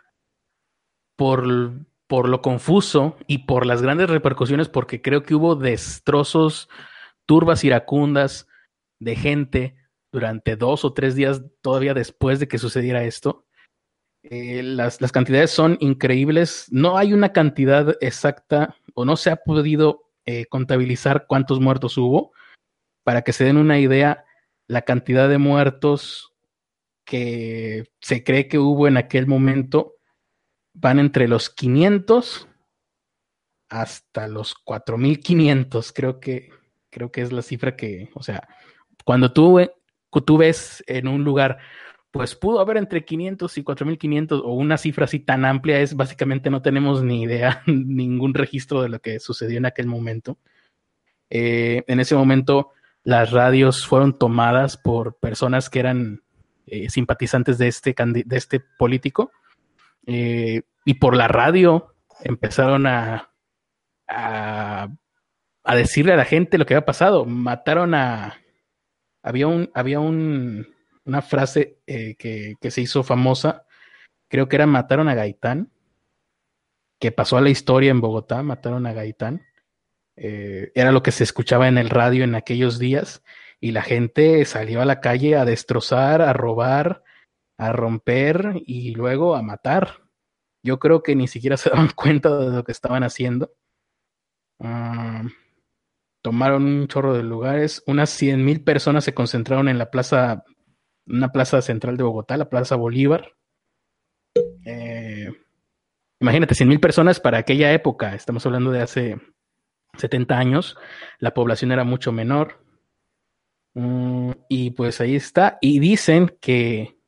[1.16, 1.73] por,
[2.07, 6.69] por lo confuso y por las grandes repercusiones, porque creo que hubo destrozos,
[7.25, 8.49] turbas iracundas
[8.99, 9.77] de gente
[10.12, 13.47] durante dos o tres días todavía después de que sucediera esto
[14.33, 16.69] Eh, las, cantidades son increíbles.
[16.71, 22.33] No hay una cantidad exacta o no se ha podido eh, contabilizar cuántos muertos hubo.
[23.03, 24.25] Para que se den una idea,
[24.69, 26.33] la cantidad de muertos
[27.05, 29.97] que se cree que hubo en aquel momento
[30.75, 32.47] van entre los 500
[33.69, 35.93] hasta los 4500.
[35.93, 36.51] Creo que,
[36.88, 38.47] creo que es la cifra que, o sea,
[39.05, 39.59] cuando tú,
[40.25, 41.59] tú ves en un lugar
[42.11, 46.51] pues pudo haber entre 500 y 4500 o una cifra así tan amplia es básicamente
[46.51, 50.38] no tenemos ni idea, ningún registro de lo que sucedió en aquel momento.
[51.31, 52.73] Eh, en ese momento
[53.05, 56.23] las radios fueron tomadas por personas que eran
[56.66, 59.31] eh, simpatizantes de este, de este político
[60.07, 63.31] eh, y por la radio empezaron a,
[64.09, 64.88] a,
[65.64, 67.25] a decirle a la gente lo que había pasado.
[67.25, 68.37] Mataron a...
[69.23, 70.66] Había un, había un,
[71.04, 73.66] una frase eh, que, se hizo famosa,
[74.28, 75.72] creo que era mataron a Gaitán,
[76.98, 79.42] que pasó a la historia en Bogotá, mataron a Gaitán.
[80.16, 83.22] Eh, era lo que se escuchaba en el radio en aquellos días
[83.58, 87.02] y la gente salió a la calle a destrozar, a robar,
[87.58, 90.02] a romper y luego a matar.
[90.62, 93.52] Yo creo que ni siquiera se daban cuenta de lo que estaban haciendo.
[94.58, 95.24] Ah,
[96.22, 97.82] tomaron un chorro de lugares.
[97.86, 100.44] Unas 100 mil personas se concentraron en la plaza
[101.11, 103.35] una plaza central de Bogotá, la Plaza Bolívar.
[104.64, 105.31] Eh,
[106.20, 109.20] imagínate, 100 mil personas para aquella época, estamos hablando de hace
[109.96, 110.77] 70 años,
[111.18, 112.64] la población era mucho menor.
[113.75, 115.59] Mm, y pues ahí está.
[115.61, 116.99] Y dicen que,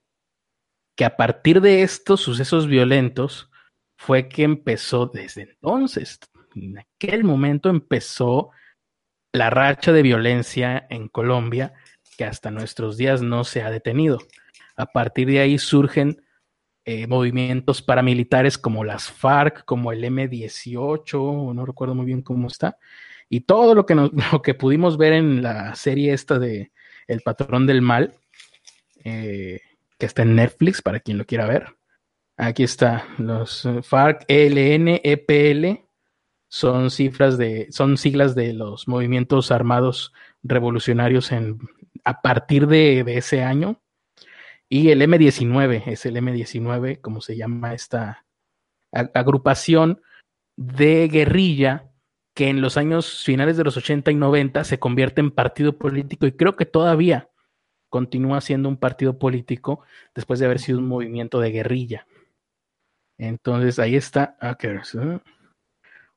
[0.97, 3.51] que a partir de estos sucesos violentos
[3.97, 6.19] fue que empezó desde entonces,
[6.55, 8.51] en aquel momento empezó
[9.33, 11.73] la racha de violencia en Colombia
[12.25, 14.19] hasta nuestros días no se ha detenido.
[14.77, 16.23] A partir de ahí surgen
[16.85, 22.77] eh, movimientos paramilitares como las FARC, como el M18, no recuerdo muy bien cómo está,
[23.29, 23.95] y todo lo que,
[24.33, 26.73] lo que pudimos ver en la serie esta de
[27.07, 28.15] El Patrón del Mal,
[29.05, 29.61] eh,
[29.97, 31.67] que está en Netflix para quien lo quiera ver.
[32.37, 35.85] Aquí está, los eh, FARC, ELN, EPL,
[36.49, 41.61] son cifras de, son siglas de los movimientos armados revolucionarios en,
[42.05, 43.81] a partir de, ese año.
[44.69, 48.25] Y el M19 es el M19, como se llama esta
[48.93, 50.03] agrupación
[50.57, 51.91] de guerrilla
[52.35, 56.27] que en los años finales de los 80 y 90 se convierte en partido político
[56.27, 57.29] y creo que todavía
[57.91, 59.85] continúa siendo un partido político
[60.15, 62.07] después de haber sido un movimiento de guerrilla.
[63.19, 65.21] Entonces ahí está, 8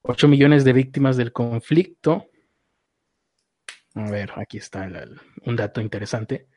[0.07, 2.29] ah, millones de víctimas del conflicto,
[3.95, 4.89] a ver, aquí está
[5.45, 6.47] un dato interesante.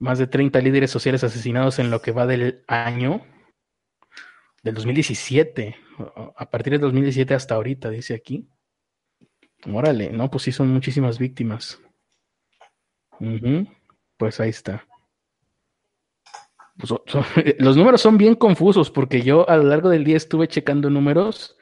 [0.00, 3.24] Más de 30 líderes sociales asesinados en lo que va del año
[4.62, 5.76] del 2017.
[6.36, 8.48] A partir del 2017 hasta ahorita, dice aquí.
[9.66, 11.80] Órale, no, pues sí son muchísimas víctimas.
[14.16, 14.84] Pues ahí está.
[16.76, 16.92] Pues,
[17.58, 21.56] los números son bien confusos porque yo a lo largo del día estuve checando números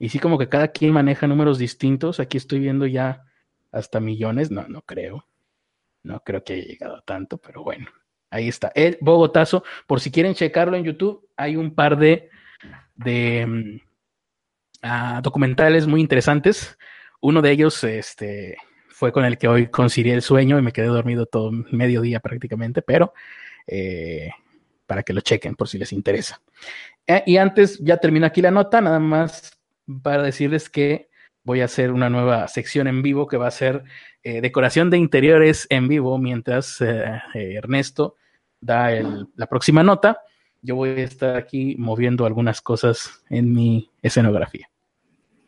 [0.00, 2.20] y sí, como que cada quien maneja números distintos.
[2.20, 3.22] Aquí estoy viendo ya
[3.70, 4.50] hasta millones.
[4.50, 5.26] No, no creo.
[6.02, 7.86] No creo que haya llegado a tanto, pero bueno.
[8.30, 8.72] Ahí está.
[8.74, 9.62] El Bogotazo.
[9.86, 12.30] Por si quieren checarlo en YouTube, hay un par de,
[12.94, 13.80] de mm,
[14.84, 16.78] ah, documentales muy interesantes.
[17.20, 18.56] Uno de ellos este,
[18.88, 22.20] fue con el que hoy concilié el sueño y me quedé dormido todo medio día
[22.20, 23.12] prácticamente, pero
[23.66, 24.30] eh,
[24.86, 26.40] para que lo chequen por si les interesa.
[27.06, 29.59] Eh, y antes, ya termino aquí la nota, nada más
[30.02, 31.08] para decirles que
[31.44, 33.84] voy a hacer una nueva sección en vivo que va a ser
[34.22, 38.16] eh, decoración de interiores en vivo mientras eh, eh, Ernesto
[38.60, 38.90] da
[39.34, 40.18] la próxima nota.
[40.62, 44.68] Yo voy a estar aquí moviendo algunas cosas en mi escenografía.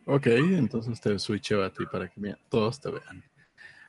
[0.07, 3.23] Ok, entonces te switcheo a ti para que todos te vean.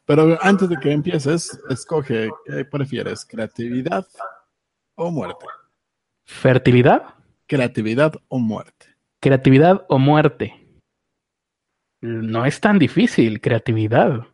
[0.06, 4.06] Pero antes de que empieces, escoge qué prefieres, creatividad
[4.96, 5.46] o muerte.
[6.26, 7.16] ¿Fertilidad?
[7.48, 8.93] Creatividad o muerte.
[9.24, 10.54] Creatividad o muerte.
[12.02, 14.28] No es tan difícil, creatividad.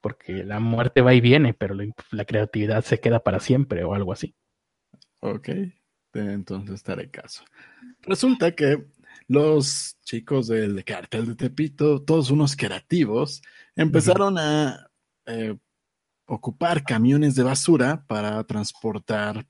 [0.00, 1.76] Porque, la muerte va y viene, pero
[2.10, 4.34] la, creatividad se queda para siempre o algo así.
[5.20, 5.48] Ok,
[6.12, 7.44] entonces estaré caso.
[8.02, 8.88] Resulta que
[9.28, 13.42] los chicos del cartel de Tepito, todos unos creativos,
[13.76, 14.90] empezaron a
[15.26, 15.56] eh,
[16.26, 19.46] ocupar camiones de basura para transportar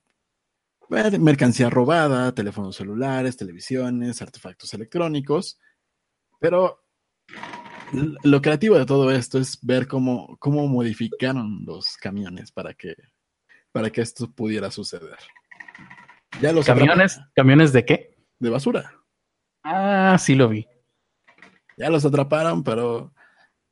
[0.89, 5.61] mercancía robada, teléfonos celulares, televisiones, artefactos electrónicos.
[6.41, 6.85] Pero
[8.23, 12.95] lo creativo de todo esto es ver cómo, cómo modificaron los camiones para que
[13.73, 15.19] para que esto pudiera suceder.
[16.41, 17.21] Ya los ¿Camiones?
[17.35, 18.17] ¿Camiones de qué?
[18.39, 18.93] De basura.
[19.63, 20.67] Ah, sí lo vi.
[21.77, 23.13] Ya los atraparon, pero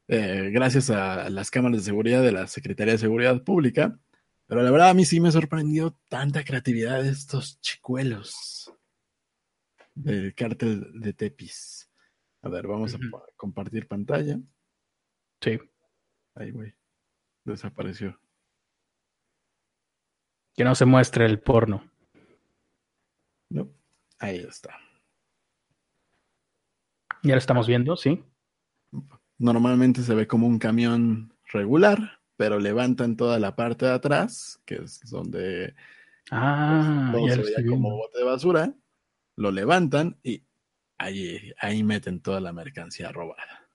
[0.08, 3.98] eh, gracias a las cámaras de seguridad de la Secretaría de Seguridad Pública.
[4.46, 8.72] Pero la verdad a mí sí me sorprendió tanta creatividad de estos chicuelos
[9.94, 11.90] del cártel de Tepis.
[12.42, 12.98] A ver, vamos a
[13.36, 14.38] compartir pantalla.
[15.40, 15.58] Sí.
[16.34, 16.72] Ahí, güey.
[17.44, 18.18] Desapareció.
[20.54, 21.90] Que no se muestre el porno.
[23.50, 23.68] No.
[24.18, 24.78] Ahí está.
[27.22, 28.22] Ya lo estamos viendo, sí.
[29.38, 34.76] Normalmente se ve como un camión regular, pero levantan toda la parte de atrás, que
[34.76, 35.74] es donde
[36.30, 38.74] ah, pues, se veía como bote de basura,
[39.36, 40.42] lo levantan y
[40.98, 43.66] ahí, ahí meten toda la mercancía robada.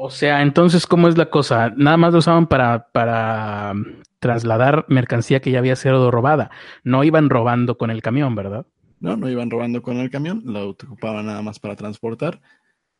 [0.00, 1.72] O sea, entonces, ¿cómo es la cosa?
[1.76, 3.84] Nada más lo usaban para, para um,
[4.20, 6.52] trasladar mercancía que ya había sido robada.
[6.84, 8.64] No iban robando con el camión, ¿verdad?
[9.00, 12.40] No, no iban robando con el camión, lo ocupaban nada más para transportar,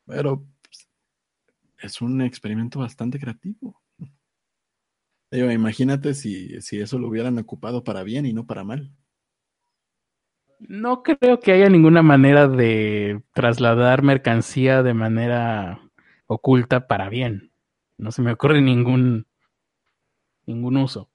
[0.06, 0.57] pero pues,
[1.78, 3.80] es un experimento bastante creativo.
[5.30, 8.92] imagínate si, si eso lo hubieran ocupado para bien y no para mal.
[10.58, 15.80] No creo que haya ninguna manera de trasladar mercancía de manera
[16.26, 17.52] oculta para bien.
[17.96, 19.26] No se me ocurre ningún
[20.46, 21.10] ningún uso.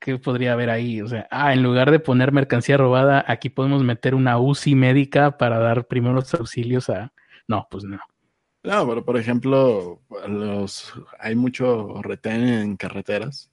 [0.00, 1.02] ¿Qué, podría haber ahí?
[1.02, 5.36] O sea, ah, en lugar de poner mercancía robada, aquí podemos meter una UCI médica
[5.36, 7.12] para dar primeros auxilios a.
[7.48, 7.98] No, pues no.
[8.64, 13.50] No, pero por ejemplo, los hay mucho retén en carreteras.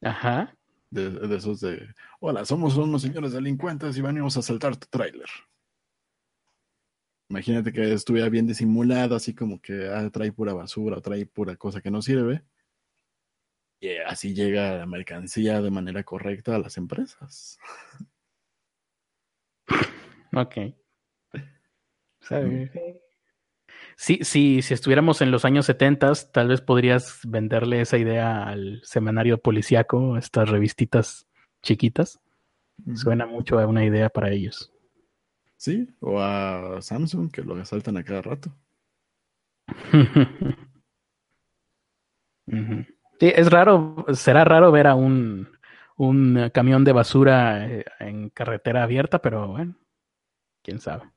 [0.00, 0.56] Ajá.
[0.90, 5.28] De, de, esos de, hola, somos unos señores delincuentes y venimos a asaltar tu tráiler.
[7.28, 11.56] Imagínate que estuviera bien disimulado, así como que ah, trae pura basura o trae pura
[11.56, 12.42] cosa que no sirve.
[13.78, 17.58] Y así llega la mercancía de manera correcta a las empresas.
[20.34, 20.56] Ok.
[24.00, 28.80] Sí, sí, si estuviéramos en los años 70, tal vez podrías venderle esa idea al
[28.84, 31.26] semanario policíaco, estas revistitas
[31.62, 32.20] chiquitas.
[32.94, 34.72] Suena mucho a una idea para ellos.
[35.56, 38.54] Sí, o a Samsung, que lo asaltan a cada rato.
[43.20, 45.48] Sí, es raro, será raro ver a un,
[45.96, 49.74] un camión de basura eh, en carretera abierta, pero bueno,
[50.62, 51.10] quién sabe.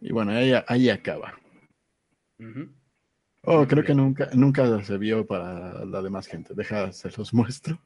[0.00, 1.34] Y bueno, ahí, ahí acaba.
[3.42, 6.54] Oh, creo que nunca, nunca se vio para la demás gente.
[6.54, 7.78] Deja, se los muestro.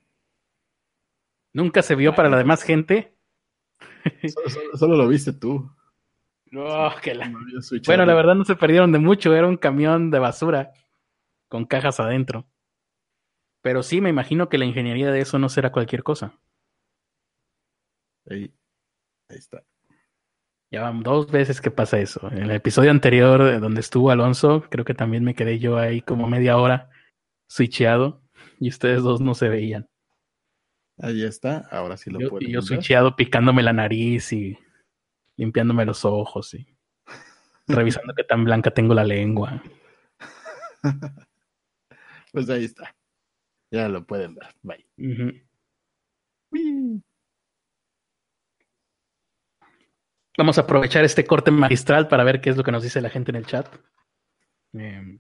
[1.53, 3.17] ¿Nunca se vio para la demás gente?
[4.75, 5.71] solo lo viste tú.
[6.51, 7.33] No, que la...
[7.87, 10.73] Bueno, la verdad no se perdieron de mucho, era un camión de basura
[11.49, 12.47] con cajas adentro.
[13.63, 16.39] Pero sí, me imagino que la ingeniería de eso no será cualquier cosa.
[18.31, 18.53] Ahí,
[19.29, 19.65] ahí está.
[20.71, 22.31] Ya van dos veces que pasa eso.
[22.31, 26.03] En el episodio anterior, eh, donde estuvo Alonso, creo que también me quedé yo ahí
[26.03, 26.91] como media hora
[27.49, 28.23] switcheado
[28.61, 29.89] y ustedes dos no se veían.
[30.99, 32.47] Ahí está, ahora sí lo puedo.
[32.47, 34.59] Y yo switcheado picándome la nariz y
[35.37, 36.67] limpiándome los ojos y
[37.67, 39.63] revisando qué tan blanca tengo la lengua.
[42.33, 42.95] pues ahí está.
[43.71, 44.49] Ya lo pueden ver.
[44.63, 44.87] Bye.
[50.39, 53.11] Vamos a aprovechar este corte magistral para ver qué es lo que nos dice la
[53.11, 53.67] gente en el chat.
[54.73, 55.19] Em,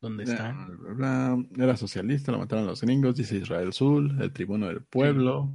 [0.00, 0.56] ¿Dónde está?
[1.58, 5.52] Era socialista, lo mataron los gringos, dice Israel Sul, el tribuno del pueblo.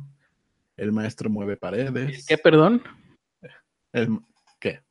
[0.78, 2.28] El maestro mueve paredes.
[2.28, 2.84] ¿Qué, perdón?
[3.94, 4.20] El,
[4.60, 4.84] ¿Qué?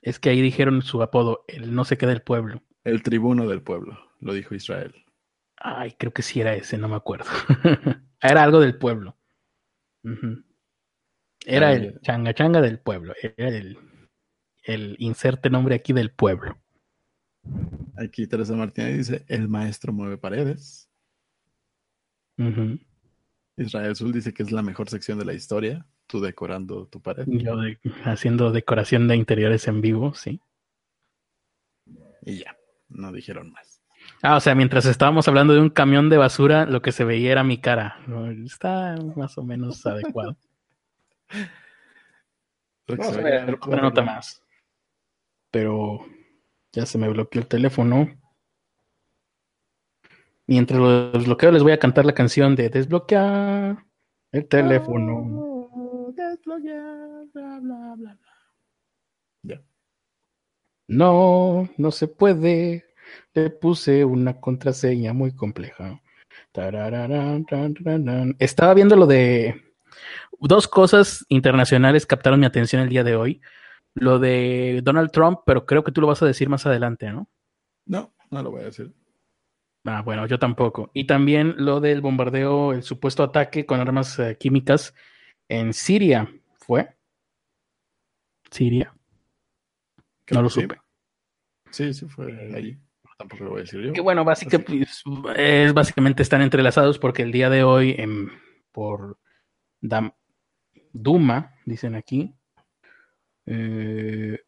[0.00, 2.62] Es que ahí dijeron su apodo, el no se queda el pueblo.
[2.84, 4.94] El tribuno del pueblo, lo dijo Israel.
[5.56, 7.26] Ay, creo que sí era ese, no me acuerdo.
[8.22, 9.14] era algo del pueblo.
[11.48, 13.14] Era el changa changa del pueblo.
[13.22, 13.78] Era el,
[14.62, 16.58] el inserte nombre aquí del pueblo.
[17.96, 20.90] Aquí Teresa Martínez dice, el maestro mueve paredes.
[23.56, 27.24] Israel Sul dice que es la mejor sección de la historia, tú decorando tu pared.
[27.26, 27.56] Yo
[28.04, 30.40] haciendo decoración de interiores en vivo, sí.
[32.22, 32.56] Y ya,
[32.88, 33.82] no dijeron más.
[34.22, 37.32] Ah, o sea, mientras estábamos hablando de un camión de basura, lo que se veía
[37.32, 37.98] era mi cara.
[38.44, 40.36] Está más o menos adecuado.
[42.88, 44.42] Vamos a ver otra nota más.
[45.50, 46.06] Pero
[46.72, 48.08] ya se me bloqueó el teléfono.
[50.46, 53.84] Mientras lo desbloqueo, les voy a cantar la canción de Desbloquear
[54.32, 55.68] el teléfono.
[56.14, 58.18] desbloquear, bla, bla, bla,
[59.42, 59.62] Ya.
[60.86, 62.86] No, no se puede.
[63.34, 66.00] Le puse una contraseña muy compleja.
[68.38, 69.67] Estaba viendo lo de
[70.40, 73.40] dos cosas internacionales captaron mi atención el día de hoy.
[73.94, 77.28] Lo de Donald Trump, pero creo que tú lo vas a decir más adelante, ¿no?
[77.86, 78.92] No, no lo voy a decir.
[79.84, 80.90] Ah, bueno, yo tampoco.
[80.92, 84.94] Y también lo del bombardeo, el supuesto ataque con armas eh, químicas
[85.48, 86.94] en Siria, ¿fue?
[88.50, 88.94] Siria.
[90.30, 90.78] no lo supe.
[91.70, 92.78] Sí, sí fue allí.
[93.16, 93.92] Tampoco lo voy a decir yo.
[93.92, 94.86] Que bueno, básicamente,
[95.36, 98.30] es, básicamente están entrelazados porque el día de hoy, en,
[98.70, 99.18] por
[100.92, 102.34] Duma, dicen aquí,
[103.46, 104.38] eh,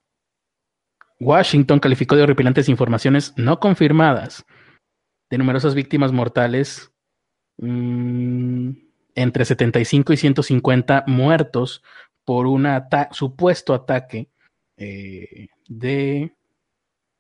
[1.21, 4.45] Washington calificó de horripilantes informaciones no confirmadas
[5.31, 6.93] de numerosas víctimas mortales,
[7.59, 8.71] mmm,
[9.15, 11.83] entre 75 y 150 muertos
[12.25, 12.67] por un
[13.13, 14.31] supuesto ataque
[14.77, 16.35] eh, de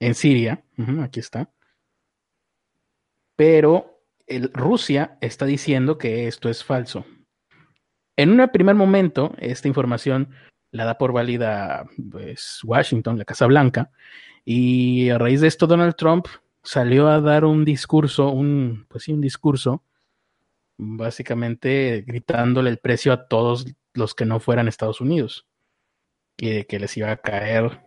[0.00, 0.64] en Siria.
[1.02, 1.52] aquí está.
[3.36, 4.02] Pero
[4.52, 7.04] Rusia está diciendo que esto es falso.
[8.20, 10.28] En un primer momento, esta información
[10.72, 13.90] la da por válida pues, Washington, la Casa Blanca,
[14.44, 16.26] y a raíz de esto Donald Trump
[16.62, 19.82] salió a dar un discurso, un, pues sí, un discurso,
[20.76, 23.64] básicamente gritándole el precio a todos
[23.94, 25.46] los que no fueran Estados Unidos
[26.36, 27.80] y de que les iba a caer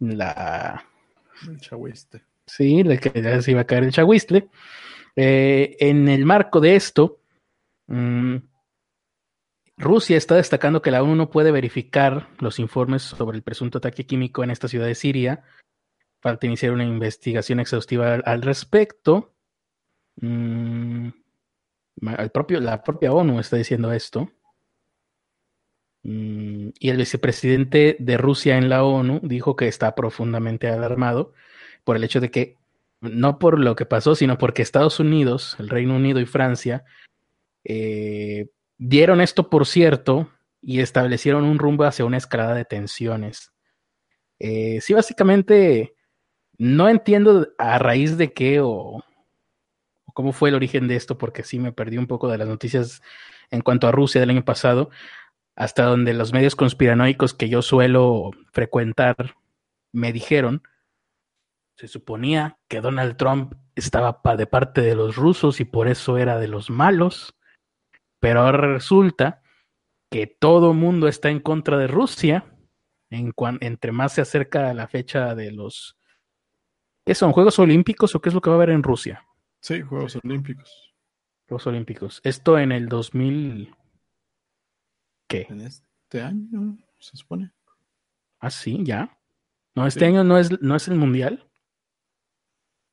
[0.00, 0.84] la...
[1.46, 2.24] El chahuiste.
[2.44, 4.48] Sí, de que les iba a caer el chahuistle.
[5.14, 7.20] Eh, en el marco de esto,
[7.86, 8.36] mm,
[9.76, 14.06] Rusia está destacando que la ONU no puede verificar los informes sobre el presunto ataque
[14.06, 15.44] químico en esta ciudad de Siria
[16.22, 19.34] falta iniciar una investigación exhaustiva al, respecto.
[20.16, 21.08] Mm,
[22.32, 24.30] propio, la propia ONU está diciendo esto.
[26.04, 31.32] Mm, y el vicepresidente de Rusia en la ONU dijo que está profundamente alarmado
[31.84, 32.56] por el hecho de que,
[33.00, 36.84] no por lo que pasó, sino porque Estados Unidos, el Reino Unido y Francia
[37.64, 38.48] eh,
[38.88, 40.28] dieron esto por cierto
[40.60, 43.52] y establecieron un rumbo hacia una escalada de tensiones.
[44.38, 45.94] Eh, sí, básicamente
[46.58, 49.04] no entiendo a raíz de qué o,
[50.14, 53.02] cómo fue el origen de esto, porque sí me perdí un poco de las noticias
[53.50, 54.90] en cuanto a Rusia del año pasado,
[55.54, 59.36] hasta donde los medios conspiranoicos que yo suelo frecuentar
[59.92, 60.62] me dijeron,
[61.76, 66.38] se suponía que Donald Trump estaba de parte de los rusos y por eso era
[66.38, 67.36] de los malos,
[68.22, 69.42] pero ahora resulta
[70.08, 72.54] que todo mundo está en contra de Rusia,
[73.10, 75.98] en entre más se acerca la fecha de los
[77.04, 77.32] ¿Qué son?
[77.32, 79.26] ¿Juegos Olímpicos o qué es lo que va a haber en Rusia?
[79.58, 80.94] Sí, Juegos Olímpicos.
[81.48, 82.20] Juegos Olímpicos.
[82.22, 83.74] Esto en el 2000.
[85.26, 85.48] ¿Qué?
[85.50, 87.50] En este año, se supone.
[88.38, 89.18] Ah, sí, ya.
[89.74, 91.50] No, este año no es, no es el Mundial.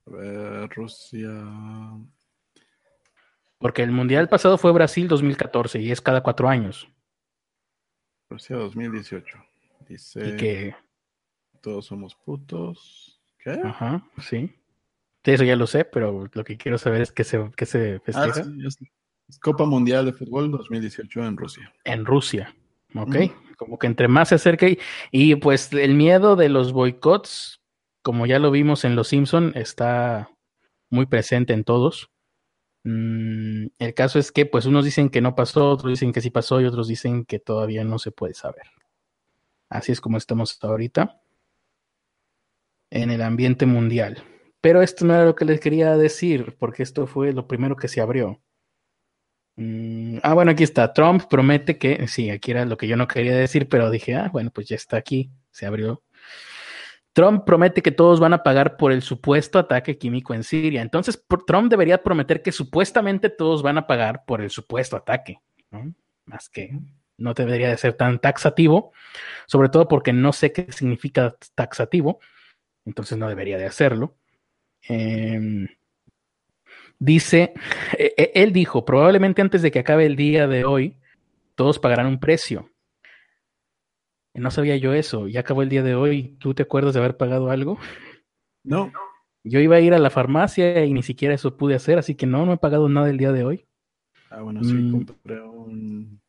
[0.07, 1.29] A ver, Rusia.
[3.59, 6.89] Porque el Mundial pasado fue Brasil 2014 y es cada cuatro años.
[8.29, 9.37] Rusia 2018.
[9.87, 10.29] Dice.
[10.29, 10.75] Y que.
[11.61, 13.21] Todos somos putos.
[13.37, 13.51] ¿Qué?
[13.51, 14.55] Ajá, sí.
[15.23, 17.99] Eso ya lo sé, pero lo que quiero saber es qué se, qué se ah,
[18.03, 18.45] festeja.
[19.41, 21.73] Copa Mundial de Fútbol 2018 en Rusia.
[21.83, 22.55] En Rusia,
[22.95, 23.15] ok.
[23.57, 24.79] Como que entre más se acerque
[25.11, 27.61] y, pues el miedo de los boicots,
[28.01, 30.31] como ya lo vimos en Los Simpson, está
[30.89, 32.09] muy presente en todos.
[32.83, 36.29] Mm, el caso es que pues unos dicen que no pasó, otros dicen que sí
[36.29, 38.63] pasó y otros dicen que todavía no se puede saber.
[39.69, 41.21] Así es como estamos ahorita
[42.91, 44.23] en el ambiente mundial.
[44.61, 47.87] Pero esto no era lo que les quería decir, porque esto fue lo primero que
[47.87, 48.41] se abrió.
[49.55, 50.93] Mm, ah, bueno, aquí está.
[50.93, 54.29] Trump promete que, sí, aquí era lo que yo no quería decir, pero dije, ah,
[54.31, 56.01] bueno, pues ya está aquí, se abrió.
[57.13, 60.81] Trump promete que todos van a pagar por el supuesto ataque químico en Siria.
[60.81, 65.39] Entonces, Trump debería prometer que supuestamente todos van a pagar por el supuesto ataque.
[66.25, 66.77] Más que
[67.17, 68.93] no debería de ser tan taxativo,
[69.47, 72.19] sobre todo porque no sé qué significa taxativo
[72.89, 74.15] entonces no debería de hacerlo.
[74.81, 75.67] Em,
[76.97, 77.53] dice,
[77.97, 80.97] e, e, él dijo, probablemente antes de que acabe el día de hoy,
[81.55, 82.69] todos pagarán un precio.
[84.33, 87.17] No sabía yo eso, ya acabó el día de hoy, ¿tú te acuerdas de haber
[87.17, 87.79] pagado algo?
[88.63, 88.91] No.
[89.43, 92.27] Yo iba a ir a la farmacia y ni siquiera eso pude hacer, así que
[92.27, 93.65] no, no he pagado nada el día de hoy.
[94.29, 94.91] Ah, bueno, sí, mm.
[94.91, 96.21] compré un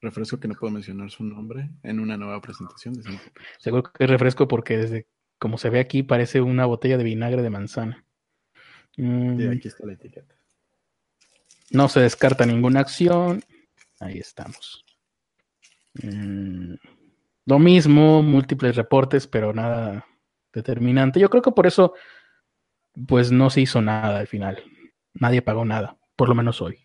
[0.00, 2.94] refresco que no puedo mencionar su nombre en una nueva presentación.
[2.94, 3.02] De
[3.58, 5.06] Seguro que es refresco porque desde
[5.38, 8.04] como se ve aquí, parece una botella de vinagre de manzana.
[8.96, 9.50] Mm.
[9.50, 10.34] aquí está la etiqueta.
[11.70, 13.42] No se descarta ninguna acción.
[14.00, 14.84] Ahí estamos.
[16.02, 16.74] Mm.
[17.46, 20.06] Lo mismo, múltiples reportes, pero nada
[20.52, 21.20] determinante.
[21.20, 21.94] Yo creo que por eso,
[23.06, 24.62] pues no se hizo nada al final.
[25.12, 26.78] Nadie pagó nada, por lo menos hoy.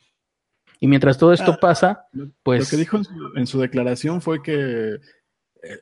[0.80, 2.08] Y mientras todo esto ah, pasa,
[2.44, 2.62] pues...
[2.62, 3.00] Lo que dijo
[3.36, 5.00] en su, declaración fue que eh,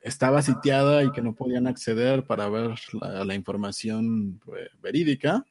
[0.01, 2.71] estaba sitiada y que no podían acceder para ver
[3.25, 5.45] la, información pues, verídica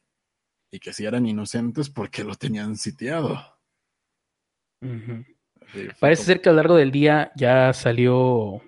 [0.69, 3.39] y que si eran inocentes porque lo tenían sitiado.
[5.99, 8.61] Parece ser que a lo largo del día ya salió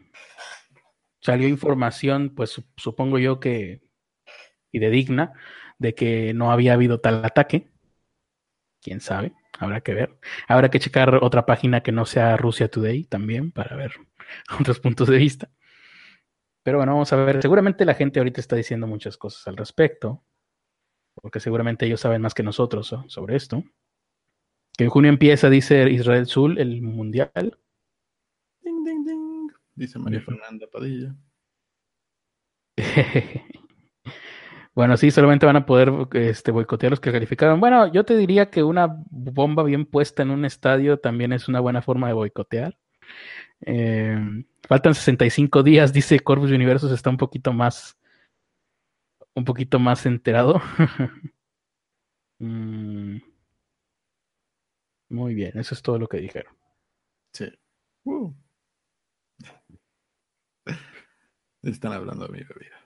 [1.21, 3.81] salió información, pues supongo yo que
[4.71, 5.33] y de digna
[5.77, 7.67] de que no había habido tal ataque.
[8.81, 10.19] Quién sabe, habrá que ver.
[10.47, 13.93] Habrá que checar otra página que no sea Rusia Today también para ver
[14.59, 15.49] otros puntos de vista.
[16.63, 17.41] Pero bueno, vamos a ver.
[17.41, 20.23] Seguramente la gente ahorita está diciendo muchas cosas al respecto,
[21.15, 23.63] porque seguramente ellos saben más que nosotros sobre esto.
[24.77, 27.57] Que en junio empieza, dice Israel Zul, el mundial.
[28.61, 29.28] Ding, ding, ding,
[29.79, 31.15] dice María Fernanda Padilla.
[34.75, 37.59] bueno, sí, solamente van a poder este, boicotear los que calificaron.
[37.59, 41.59] Bueno, yo te diría que una bomba bien puesta en un estadio también es una
[41.59, 42.77] buena forma de boicotear.
[43.65, 44.17] Eh,
[44.67, 47.97] faltan 65 días, dice Corvus Universos, está un poquito más,
[49.33, 50.61] un poquito más enterado.
[52.39, 53.17] mm.
[55.09, 56.53] Muy bien, eso es todo lo que dijeron.
[57.33, 57.51] Sí.
[58.03, 58.33] Uh.
[61.63, 62.77] Están hablando de mi bebida.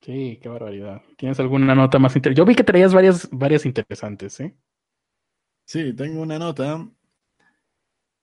[0.00, 1.02] Sí, qué barbaridad.
[1.16, 2.38] ¿Tienes alguna nota más interesante?
[2.38, 4.54] Yo vi que traías varias, varias interesantes, ¿eh?
[5.66, 6.88] Sí, tengo una nota.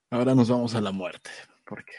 [0.09, 1.29] Ahora nos vamos a la muerte.
[1.65, 1.93] ¿Por qué?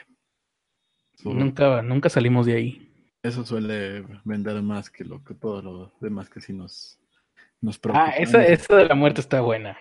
[1.25, 3.13] Nunca, nunca salimos de ahí.
[3.23, 6.99] Eso suele vender más que lo que todo lo demás que sí nos,
[7.61, 8.07] nos preocupa.
[8.07, 9.77] Ah, esa, esa de la muerte está buena.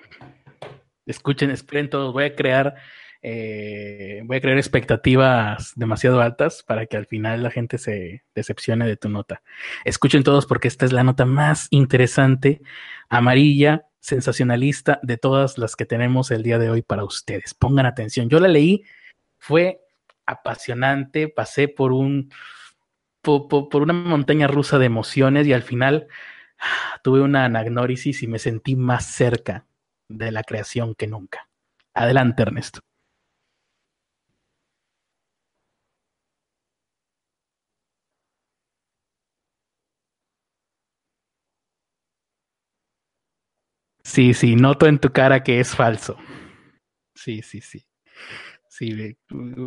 [1.06, 2.14] Escuchen, esperen todos.
[2.14, 2.76] Voy a crear,
[3.28, 8.86] eh, voy a crear expectativas demasiado altas para que al final la gente se decepcione
[8.86, 9.42] de tu nota.
[9.84, 12.62] Escuchen todos porque esta es la nota más interesante,
[13.10, 17.56] amarilla, sensacionalista de todas las que tenemos el día de hoy para ustedes.
[17.56, 18.30] Pongan atención.
[18.30, 18.84] Yo la leí,
[19.40, 19.82] fue
[20.28, 22.32] apasionante, pasé por un
[23.22, 26.06] por, por una montaña rusa de emociones y al final
[26.60, 29.66] ah, tuve una anagnórisis y me sentí más cerca
[30.10, 31.50] de la creación que nunca.
[31.96, 32.82] Adelante, Ernesto.
[44.06, 46.16] Sí, sí, noto en tu cara que es falso.
[47.16, 47.84] Sí, sí, sí.
[48.70, 49.18] Sí,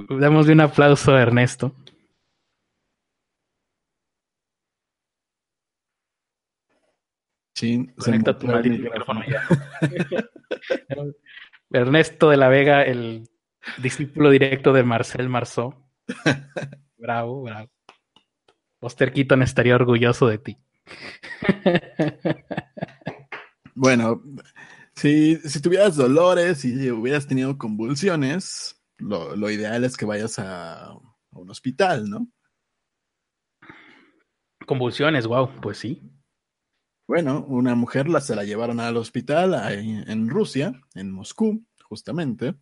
[0.09, 1.74] damos un aplauso a Ernesto.
[7.99, 9.43] Conecta tu micrófono ya.
[11.72, 13.28] Ernesto de la Vega, el
[13.78, 15.74] discípulo directo de Marcel Marceau.
[16.97, 17.70] Bravo, bravo.
[18.78, 20.57] Poster Keaton estaría orgulloso de ti.
[23.79, 24.22] bueno,
[24.95, 30.87] si, si, tuvieras dolores y hubieras tenido convulsiones, lo, lo ideal es que vayas a,
[30.87, 30.99] a,
[31.31, 32.29] un hospital, ¿no?
[34.66, 36.03] Convulsiones, wow, pues sí.
[37.07, 42.55] Bueno, una mujer la, se la llevaron al hospital en Rusia, en Moscú, justamente.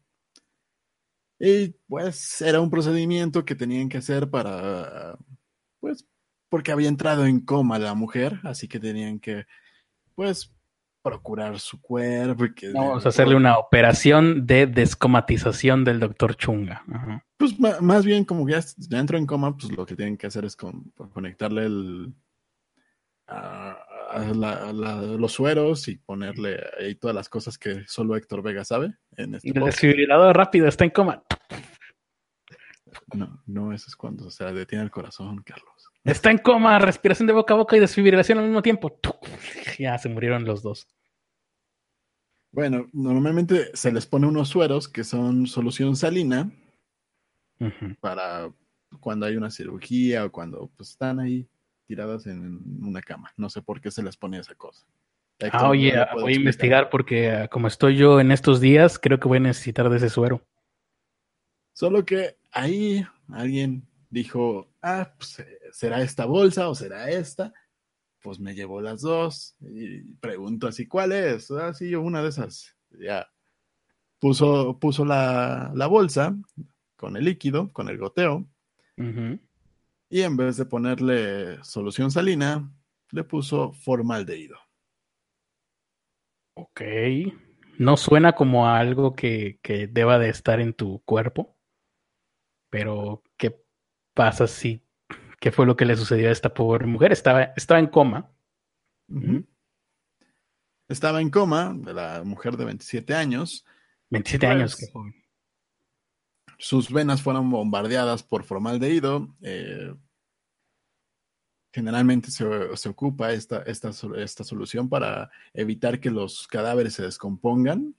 [1.39, 5.19] Y pues era un procedimiento que tenían que hacer para,
[5.81, 6.07] pues,
[6.49, 9.47] porque había entrado en coma la mujer, así que tenían que,
[10.15, 10.56] pues,
[11.07, 12.47] procurar su cuerpo.
[12.47, 16.85] Y Vamos a hacerle una operación de descomatización del doctor Chunga.
[17.37, 20.45] Pues más bien como ya, ya, entró en coma, pues lo que tienen que hacer
[20.45, 22.13] es conectarle el,
[25.21, 28.97] los sueros y ponerle ahí todas las cosas que solo Héctor Vega sabe.
[29.17, 31.23] En este el desfibrilador rápido está en coma.
[33.15, 35.93] No, no, eso es cuando se detiene el corazón, Carlos.
[36.07, 39.01] Está en coma, respiración de boca a boca y desfibrilación al mismo tiempo.
[39.79, 40.89] Ya se murieron los dos.
[42.57, 46.51] Bueno, normalmente se les pone unos sueros que son solución salina
[48.01, 48.51] para
[48.99, 51.47] cuando hay una cirugía o cuando pues, están ahí
[51.87, 53.31] tiradas en una cama.
[53.37, 54.87] No sé por qué se les pone esa cosa.
[55.53, 59.29] ah, oye, voy a investigar porque ah, como estoy yo en estos días, creo que
[59.29, 60.41] voy a necesitar de ese suero.
[61.75, 67.53] Solo que ahí alguien dijo, ah, pues, eh, ¿será esta bolsa o será esta?
[68.27, 71.49] Pues me llevó las dos y pregunto así, ¿cuál es?
[71.53, 72.77] Ah, sí, una de esas.
[72.91, 73.25] Ya.
[74.19, 76.37] Puso, puso la, la bolsa
[76.97, 78.45] con el líquido, con el goteo.
[78.99, 82.69] Y en vez de ponerle solución salina,
[83.13, 84.59] le puso formaldehído.
[86.55, 86.81] Ok.
[87.79, 91.57] No suena como algo que, que, deba de estar en tu cuerpo,
[92.71, 93.63] pero ¿qué
[94.15, 94.83] pasa si
[95.47, 97.13] qué fue lo que le sucedió a esta pobre mujer.
[97.13, 98.33] Estaba, estaba en coma.
[100.89, 103.65] Estaba en coma, la mujer de 27 años.
[104.11, 105.15] 27 años, qué joven.
[106.59, 109.37] Sus venas fueron bombardeadas por formaldehído.
[109.41, 109.95] Eh,
[111.73, 117.95] generalmente se, ocupa esta, esta, esta solución para evitar que los cadáveres se descompongan.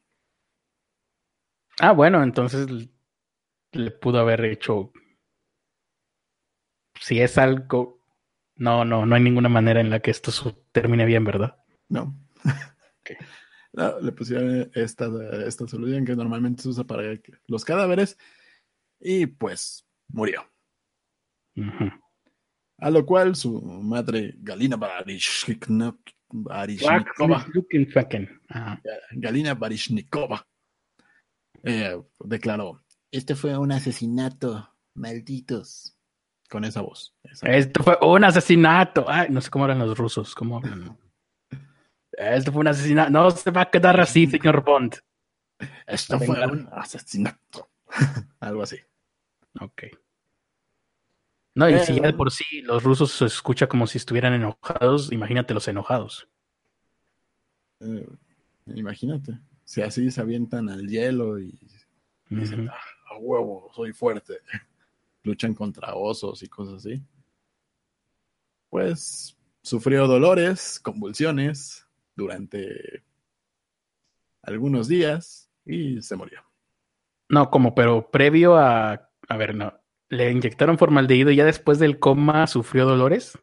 [1.80, 2.68] Ah, bueno, entonces
[3.72, 4.92] le pudo haber hecho.
[7.00, 8.00] Si es algo.
[8.56, 10.32] No, no, no hay ninguna manera en la que esto
[10.72, 11.58] termine bien, ¿verdad?
[11.90, 12.18] No.
[14.02, 15.08] le pusieron esta,
[15.46, 17.04] esta solución que normalmente se usa para
[17.46, 18.18] los cadáveres
[19.00, 20.44] y pues murió.
[22.80, 25.96] A lo cual su madre, Galina Barishnikova,
[29.12, 30.48] Galina Barishnikova,
[31.64, 32.82] eh, declaró,
[33.12, 35.97] este fue un asesinato, malditos.
[36.50, 37.14] Con esa voz.
[37.42, 39.06] Esto fue un asesinato.
[39.08, 40.62] Ay, no sé cómo eran los rusos, cómo
[42.12, 43.12] Esto fue un asesinato.
[43.12, 44.96] No se va a quedar así, señor Bond.
[45.86, 47.70] Esto fue un asesinato.
[48.40, 48.78] Algo así.
[49.60, 49.84] Ok.
[51.56, 55.12] No, y si ya de por sí los rusos se escucha como si estuvieran enojados,
[55.12, 56.30] imagínate los enojados.
[57.80, 58.08] Eh,
[58.68, 59.40] imagínate.
[59.64, 61.60] Si así se avientan al hielo y
[62.30, 62.78] dicen, ah,
[63.10, 64.38] a huevo, soy fuerte.
[65.28, 67.04] Luchan contra osos y cosas así.
[68.70, 73.04] Pues sufrió dolores, convulsiones durante
[74.42, 76.42] algunos días y se murió.
[77.30, 79.10] No, como, pero previo a.
[79.30, 79.74] A ver, no.
[80.10, 83.38] Le inyectaron formaldehído y ya después del coma sufrió dolores.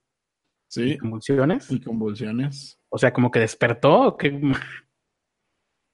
[0.69, 0.97] Sí.
[0.97, 1.71] convulsiones.
[1.71, 2.81] Y convulsiones.
[2.89, 4.41] O sea, como que despertó o qué.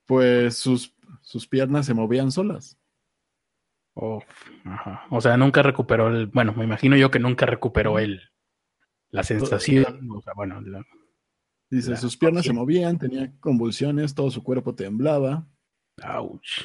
[0.06, 2.79] Pues sus, sus piernas se movían solas.
[4.02, 4.22] Oh,
[4.64, 5.04] ajá.
[5.10, 6.26] O sea, nunca recuperó el.
[6.26, 8.22] Bueno, me imagino yo que nunca recuperó el.
[9.10, 10.10] La sensación.
[10.10, 10.62] O sea, bueno,
[11.68, 15.46] Dice, sus piernas se movían, tenía convulsiones, todo su cuerpo temblaba.
[16.02, 16.64] Ouch.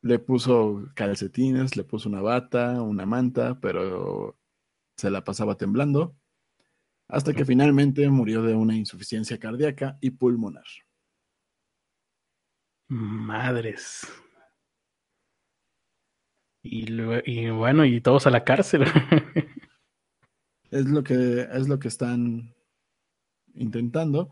[0.00, 4.38] Le puso calcetines, le puso una bata, una manta, pero
[4.96, 6.16] se la pasaba temblando.
[7.08, 10.64] Hasta que finalmente murió de una insuficiencia cardíaca y pulmonar.
[12.88, 14.06] Madres.
[16.70, 16.86] Y,
[17.24, 18.84] y bueno, y todos a la cárcel.
[20.70, 22.54] es lo que es lo que están
[23.54, 24.30] intentando,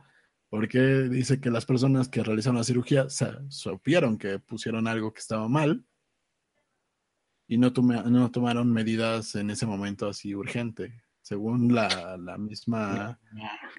[0.48, 3.06] porque dice que las personas que realizaron la cirugía
[3.48, 5.84] supieron que pusieron algo que estaba mal
[7.46, 11.02] y no, no tomaron medidas en ese momento así urgente.
[11.22, 13.18] Según la, la misma,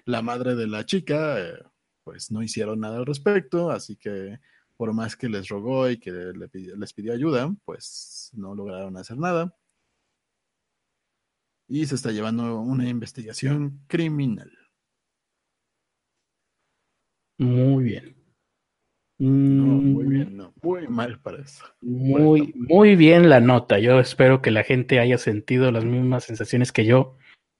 [0.04, 1.62] la madre de la chica, eh,
[2.02, 4.40] pues no hicieron nada al respecto, así que
[4.76, 9.56] por más que les rogó y que les pidió ayuda, pues no lograron hacer nada.
[11.68, 14.52] Y se está llevando una investigación criminal.
[17.38, 18.16] Muy bien.
[19.18, 20.08] muy mm.
[20.08, 21.64] bien, no, muy mal para eso.
[21.80, 23.78] Muy, muy bien la nota.
[23.78, 27.16] Yo espero que la gente haya sentido las mismas sensaciones que yo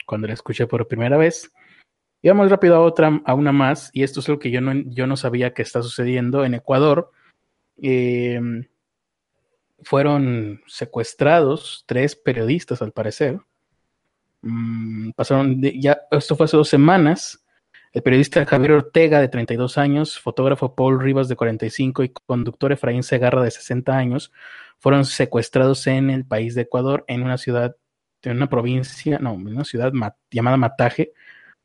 [0.06, 1.52] cuando la escuché por primera vez.
[2.22, 4.72] Y vamos rápido a otra, a una más, y esto es lo que yo no,
[4.86, 7.10] yo no sabía que está sucediendo en Ecuador.
[7.76, 8.66] Em,
[9.82, 13.40] fueron secuestrados tres periodistas, al parecer.
[14.42, 17.44] Mm, pasaron, ya, esto fue hace dos semanas.
[17.92, 23.02] El periodista Javier Ortega, de 32 años, fotógrafo Paul Rivas, de 45, y conductor Efraín
[23.02, 24.32] Segarra, de 60 años,
[24.78, 27.76] fueron secuestrados en el país de Ecuador, en una ciudad,
[28.22, 29.92] en una provincia, no, en una ciudad
[30.30, 31.12] llamada Mataje,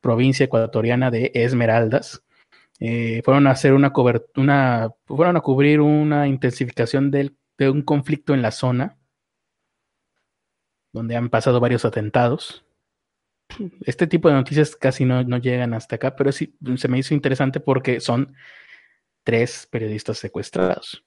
[0.02, 2.24] provincia ecuatoriana de Esmeraldas.
[2.80, 7.32] Eh, fueron a hacer una cobertura, fueron a cubrir una intensificación de
[7.70, 8.98] un conflicto en la zona,
[10.92, 12.66] donde han pasado varios atentados
[13.86, 17.60] este tipo de noticias casi no, llegan hasta acá, pero sí se me hizo interesante
[17.60, 18.36] porque son
[19.24, 21.06] tres periodistas secuestrados.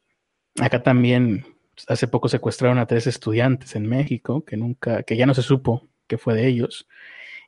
[0.60, 1.46] Acá también
[1.88, 5.88] hace poco secuestraron a tres estudiantes en México que nunca, que ya no se supo
[6.06, 6.86] que fue de ellos.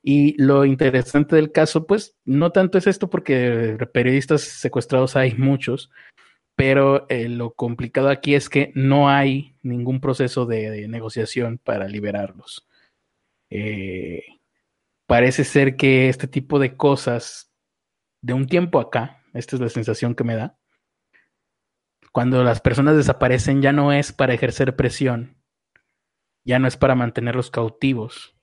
[0.09, 5.91] Y lo interesante del caso, pues, no tanto es esto porque periodistas secuestrados hay muchos,
[6.55, 12.69] pero eh, lo complicado aquí es que no hay ningún proceso de, negociación para liberarlos.
[13.51, 14.23] Eh,
[15.07, 17.53] parece ser que este tipo de cosas,
[18.23, 20.57] de un tiempo acá, esta es la sensación que me da,
[22.13, 25.37] cuando las personas desaparecen ya no es para ejercer presión,
[26.45, 28.36] ya no es para mantenerlos cautivos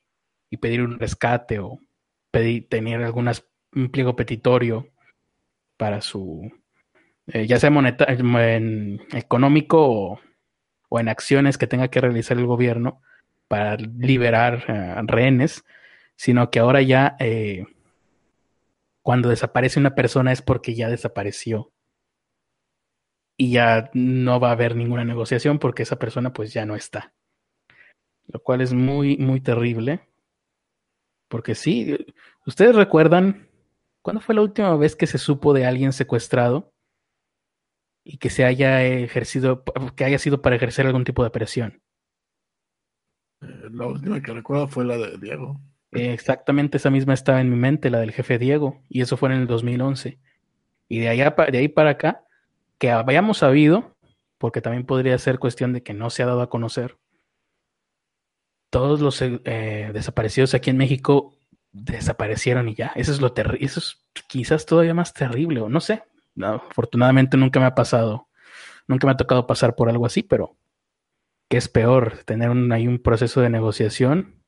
[0.54, 1.80] y pedir un rescate o
[2.30, 3.28] pedir, tener algún
[3.76, 4.88] un pliego petitorio
[5.78, 6.52] para su,
[7.26, 10.20] eh, ya sea en, económico o,
[10.90, 13.02] o en acciones que tenga que realizar el gobierno,
[13.48, 15.66] para liberar eh, rehenes,
[16.16, 17.66] sino que ahora ya eh,
[19.02, 21.72] cuando desaparece una persona es porque ya desapareció
[23.38, 27.12] y ya no va a haber ninguna negociación porque esa persona pues ya no está.
[28.28, 30.02] Lo cual es muy, muy terrible.
[31.34, 31.98] Porque sí,
[32.46, 33.50] ustedes recuerdan,
[34.04, 36.72] ¿cuándo fue la última vez que se supo de alguien secuestrado
[38.04, 39.64] y que se haya ejercido,
[39.96, 41.82] que haya sido para ejercer algún tipo de presión?
[43.42, 45.60] Eh, la última que recuerdo fue la de Diego.
[45.90, 49.38] exactamente esa misma estaba en mi mente, la del jefe Diego, y eso fue en
[49.38, 50.20] el 2011.
[50.88, 52.26] Y de, allá, de ahí para acá,
[52.78, 53.98] que hayamos sabido,
[54.38, 57.00] porque también podría ser cuestión de que no se ha dado a conocer,
[58.74, 61.38] todos los eh, desaparecidos aquí en México
[61.74, 62.92] desaparecieron y ya.
[62.96, 63.64] Eso es lo terrible.
[63.64, 66.02] Eso es quizás todavía más terrible, o no sé.
[66.42, 68.30] afortunadamente nunca me ha pasado,
[68.88, 70.58] nunca me ha tocado pasar por algo así, pero
[71.50, 72.24] ¿qué es peor?
[72.26, 74.42] ¿Tener un, ahí un proceso de negociación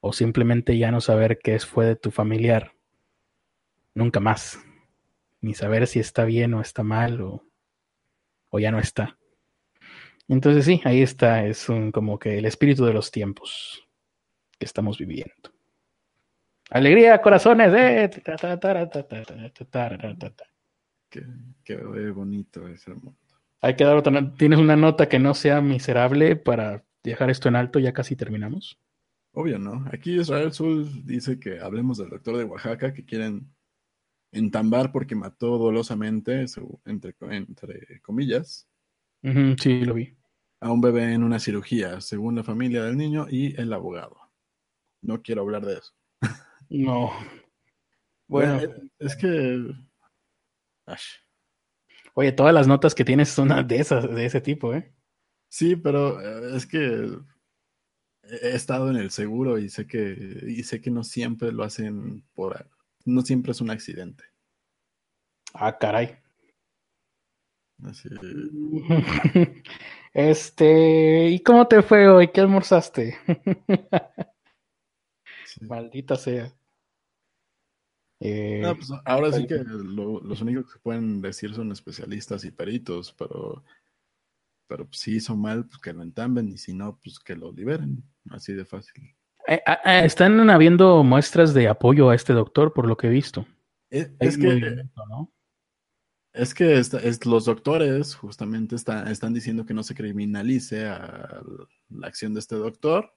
[0.00, 2.72] o simplemente ya no saber qué fue de tu familiar?
[3.94, 4.58] Nunca más.
[5.40, 7.44] Ni saber si está bien o está mal o,
[8.50, 9.16] o ya no está.
[10.28, 13.86] Entonces sí, ahí está, es un, como que el espíritu de los tiempos
[14.58, 15.52] que estamos viviendo.
[16.70, 18.10] Alegría, corazones, eh.
[21.10, 21.22] Qué,
[21.62, 21.76] qué
[22.10, 23.18] bonito es el mundo.
[23.60, 27.56] Hay que dar otra, ¿Tienes una nota que no sea miserable para dejar esto en
[27.56, 27.78] alto?
[27.78, 28.78] Ya casi terminamos.
[29.32, 29.84] Obvio, ¿no?
[29.92, 33.48] Aquí Israel Sul dice que hablemos del doctor de Oaxaca que quieren
[34.32, 36.44] entambar porque mató dolosamente,
[36.84, 38.68] entre, entre comillas,
[39.58, 40.16] sí, lo vi.
[40.60, 44.16] A un bebé en una cirugía, según la familia del niño y el abogado.
[45.02, 45.92] No quiero hablar de eso.
[46.70, 47.10] No.
[48.26, 48.60] Bueno,
[48.98, 49.62] es que.
[52.14, 54.92] Oye, todas las notas que tienes son de esas, de ese tipo, ¿eh?
[55.48, 57.10] Sí, pero eh, es que
[58.22, 62.24] he estado en el seguro y sé que y sé que no siempre lo hacen
[62.34, 62.68] por
[63.04, 64.24] no siempre es un accidente.
[65.52, 66.18] Ah, caray.
[70.14, 72.28] Este, ¿y cómo te fue hoy?
[72.28, 73.18] ¿Qué almorzaste?
[75.60, 76.52] Maldita sea.
[78.20, 83.64] Eh, pues, ahora sí que los únicos que pueden decir son especialistas y peritos, pero,
[84.68, 87.50] pero pues, si hizo mal, pues que lo entamben y si no, pues que lo
[87.50, 88.04] liberen.
[88.30, 89.16] Así de fácil.
[89.46, 93.10] Eh, ah, ah, están habiendo muestras de apoyo a este doctor, por lo que he
[93.10, 93.46] visto.
[93.90, 95.30] Es, que, ¿no?
[96.34, 101.40] Es que es, los doctores justamente están diciendo que no se criminalice a
[101.90, 103.14] la acción de este doctor.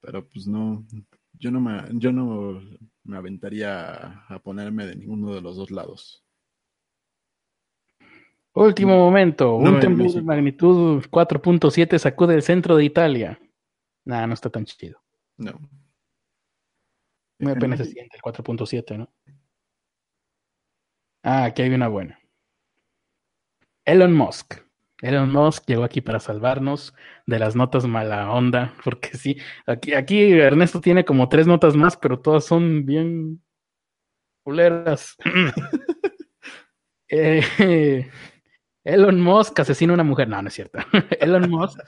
[0.00, 0.86] Pero pues no,
[1.32, 2.62] yo no me, yo no
[3.02, 6.24] me aventaría a, ponerme de ninguno de los dos lados.
[8.52, 13.40] Último momento, un temblor de magnitud 4.7 sacude el centro de Italia.
[14.04, 15.00] Nada, no está tan chido.
[15.36, 15.58] No.
[17.40, 19.12] Muy apenas se siente el 4.7, ¿no?
[21.22, 22.18] Ah, aquí hay una buena.
[23.84, 24.54] Elon Musk.
[25.02, 26.94] Elon Musk llegó aquí para salvarnos
[27.26, 31.96] de las notas mala onda, porque sí, aquí, aquí Ernesto tiene como tres notas más,
[31.96, 33.42] pero todas son bien
[34.42, 35.16] culeras.
[37.12, 38.08] Eh,
[38.84, 40.28] Elon Musk asesina a una mujer.
[40.28, 40.78] No, no es cierto.
[41.20, 41.80] Elon Musk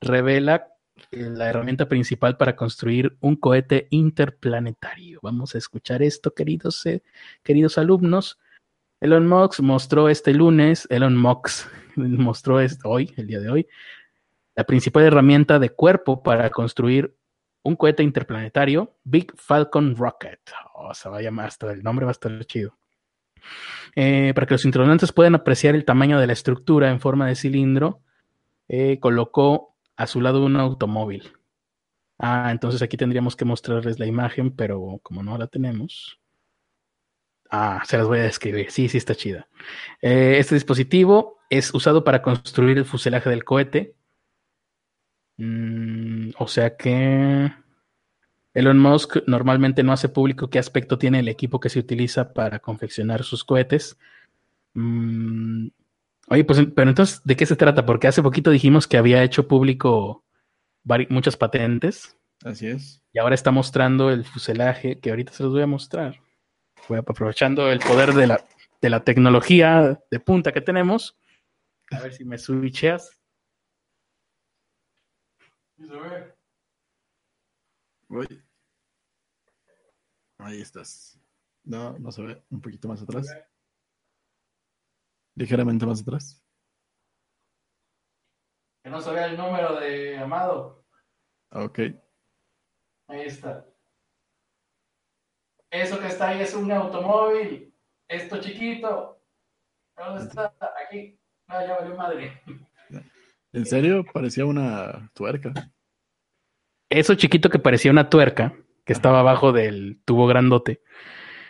[0.00, 0.68] revela
[1.10, 5.18] la herramienta principal para construir un cohete interplanetario.
[5.22, 7.02] Vamos a escuchar esto, queridos, eh,
[7.42, 8.38] queridos alumnos.
[9.00, 13.68] Elon Musk mostró este lunes, Elon Musk mostró hoy, el día de hoy,
[14.54, 17.16] la principal herramienta de cuerpo para construir
[17.62, 20.40] un cohete interplanetario, Big Falcon Rocket.
[20.74, 22.76] O oh, se va a llamar hasta el nombre va a estar chido.
[23.96, 27.34] Eh, para que los internautas puedan apreciar el tamaño de la estructura en forma de
[27.34, 28.00] cilindro,
[28.68, 31.32] eh, colocó a su lado un automóvil.
[32.18, 36.20] Ah, entonces aquí tendríamos que mostrarles la imagen, pero como no la tenemos,
[37.56, 38.72] Ah, se las voy a describir.
[38.72, 39.46] Sí, sí está chida.
[40.02, 43.94] Eh, este dispositivo es usado para construir el fuselaje del cohete.
[45.36, 47.52] Mm, o sea que
[48.54, 52.58] Elon Musk normalmente no hace público qué aspecto tiene el equipo que se utiliza para
[52.58, 53.96] confeccionar sus cohetes.
[54.72, 55.68] Mm,
[56.30, 57.86] oye, pues, pero entonces, ¿de qué se trata?
[57.86, 60.24] Porque hace poquito dijimos que había hecho público
[61.08, 62.16] muchas patentes.
[62.44, 63.00] Así es.
[63.12, 66.24] Y ahora está mostrando el fuselaje que ahorita se los voy a mostrar
[66.90, 68.44] aprovechando el poder de la,
[68.80, 71.18] de la tecnología de punta que tenemos.
[71.90, 73.20] A ver si me switcheas.
[80.38, 81.18] Ahí estás.
[81.64, 82.44] No, no se ve.
[82.50, 83.26] Un poquito más atrás.
[85.36, 86.44] Ligeramente más atrás.
[88.82, 90.84] Que no se vea el número de Amado.
[91.50, 91.78] Ok.
[93.08, 93.66] Ahí está.
[95.74, 97.74] Eso que está ahí es un automóvil.
[98.06, 99.20] Esto chiquito.
[99.96, 100.54] ¿Dónde está?
[100.86, 101.18] Aquí.
[101.48, 102.40] Ah, ya valió madre.
[103.52, 104.04] ¿En serio?
[104.12, 105.52] Parecía una tuerca.
[106.88, 110.80] Eso chiquito que parecía una tuerca, que estaba abajo del tubo grandote,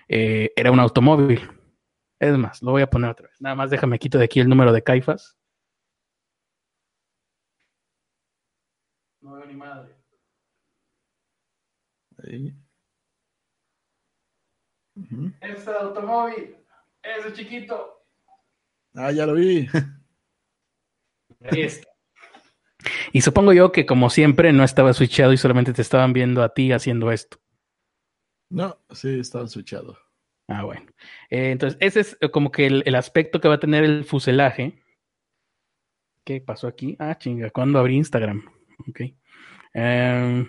[0.08, 1.46] eh, era un automóvil.
[2.18, 3.38] Es más, lo voy a poner otra vez.
[3.42, 5.36] Nada más déjame quito de aquí el número de Caifas.
[9.20, 9.94] No veo ni madre.
[12.22, 12.63] Ahí.
[15.40, 16.56] Es el automóvil.
[17.02, 18.06] Ese chiquito.
[18.94, 19.66] Ah, ya lo vi.
[21.40, 21.88] Ahí está.
[23.12, 26.52] Y supongo yo que como siempre no estaba switchado y solamente te estaban viendo a
[26.52, 27.38] ti haciendo esto.
[28.50, 29.98] No, sí, estaba switchado.
[30.48, 30.86] Ah, bueno.
[31.30, 34.82] Eh, entonces, ese es como que el, aspecto que va a tener el fuselaje.
[36.24, 36.96] ¿Qué pasó aquí?
[36.98, 38.44] Ah, chinga, ¿cuándo abrí Instagram?
[38.88, 39.00] Ok.
[39.74, 40.48] Em,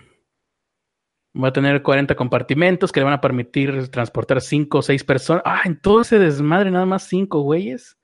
[1.42, 5.42] va a tener 40 compartimentos que le van a permitir transportar 5 o 6 personas.
[5.44, 7.98] Ah, en todo ese desmadre, nada más 5 güeyes.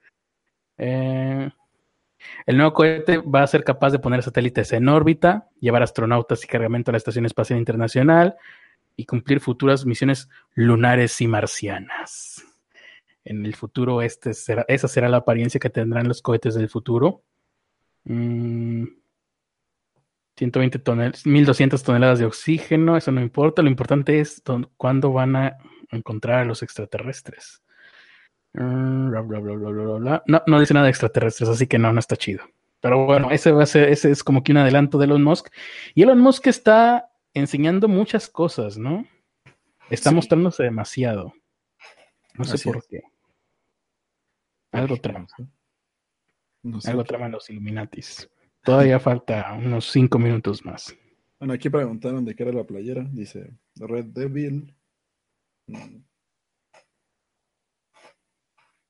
[0.78, 1.50] Eh,
[2.46, 6.46] el nuevo cohete va a ser capaz de poner satélites en órbita, llevar astronautas y
[6.46, 8.36] cargamento a la Estación Espacial Internacional
[8.96, 12.44] y cumplir futuras misiones lunares y marcianas.
[13.24, 17.22] En el futuro, este esa será la apariencia que tendrán los cohetes del futuro.
[20.36, 23.62] 120 toneladas, 1200 toneladas de oxígeno, eso no importa.
[23.62, 24.42] Lo importante es
[24.76, 25.58] cuándo van a
[25.90, 27.62] encontrar a los extraterrestres.
[28.54, 32.44] Mm, no, no dice nada de extraterrestres, así que no, no está chido.
[32.80, 35.48] Pero bueno, ese va a ser, ese es como que un adelanto de Elon Musk.
[35.94, 39.06] Y Elon Musk está enseñando muchas cosas, ¿no?
[39.88, 41.32] Está mostrándose demasiado.
[42.34, 43.02] No sé por qué.
[44.72, 45.26] Algo trama.
[46.84, 48.28] Algo trama en los Illuminatis.
[48.62, 50.96] Todavía falta unos cinco minutos más.
[51.38, 53.04] Bueno, aquí preguntaron de qué era la playera.
[53.10, 54.74] Dice Red Devil.
[55.66, 56.02] Mm,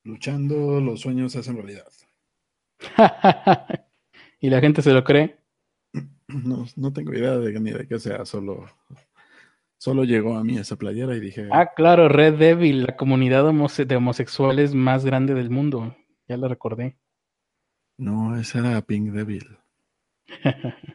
[0.05, 1.87] Luchando, los sueños se hacen realidad.
[4.41, 5.37] ¿Y la gente se lo cree?
[6.27, 8.65] No, no tengo idea de ni de qué sea, solo,
[9.77, 11.47] solo llegó a mí esa playera y dije.
[11.51, 15.95] Ah, claro, Red Devil, la comunidad de homosexuales más grande del mundo.
[16.27, 16.97] Ya la recordé.
[17.99, 19.59] No, esa era Pink Devil.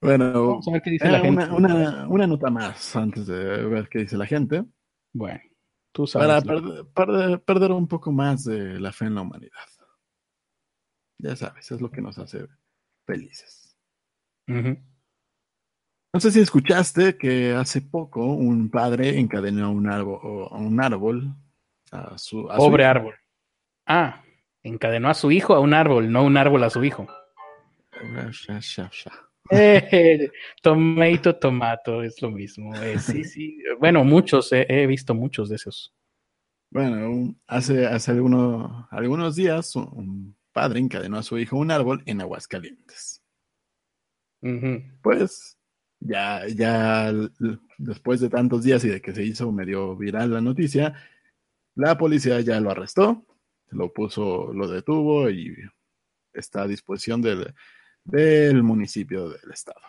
[0.00, 1.44] bueno, Vamos a ver qué dice la gente.
[1.50, 4.64] Una, una nota más antes de ver qué dice la gente.
[5.12, 5.40] Bueno.
[6.14, 9.50] Para perder, un poco más de la fe en la humanidad.
[11.18, 12.46] Ya sabes, es lo que nos hace
[13.04, 13.76] felices.
[14.46, 20.80] No sé si escuchaste que hace poco un padre encadenó a un árbol, a un
[20.80, 21.34] árbol
[21.90, 23.14] a su pobre árbol.
[23.86, 24.22] Ah,
[24.62, 27.06] encadenó a su hijo a un árbol, no un árbol a su hijo.
[29.50, 30.30] Eh,
[30.62, 32.74] tomato, tomato, es lo mismo.
[32.76, 33.58] Eh, sí, sí.
[33.80, 35.92] Bueno, muchos, eh, he visto muchos de esos.
[36.70, 43.22] Bueno, hace, hace algunos días un padre encadenó a su hijo un árbol en Aguascalientes.
[45.02, 45.58] Pues
[45.98, 47.12] ya, ya
[47.78, 50.94] después de tantos días y de que se hizo medio viral la noticia,
[51.74, 53.26] la policía ya lo arrestó,
[53.70, 55.56] lo puso, lo detuvo y
[56.32, 57.54] está a disposición del,
[58.04, 59.80] del municipio del estado.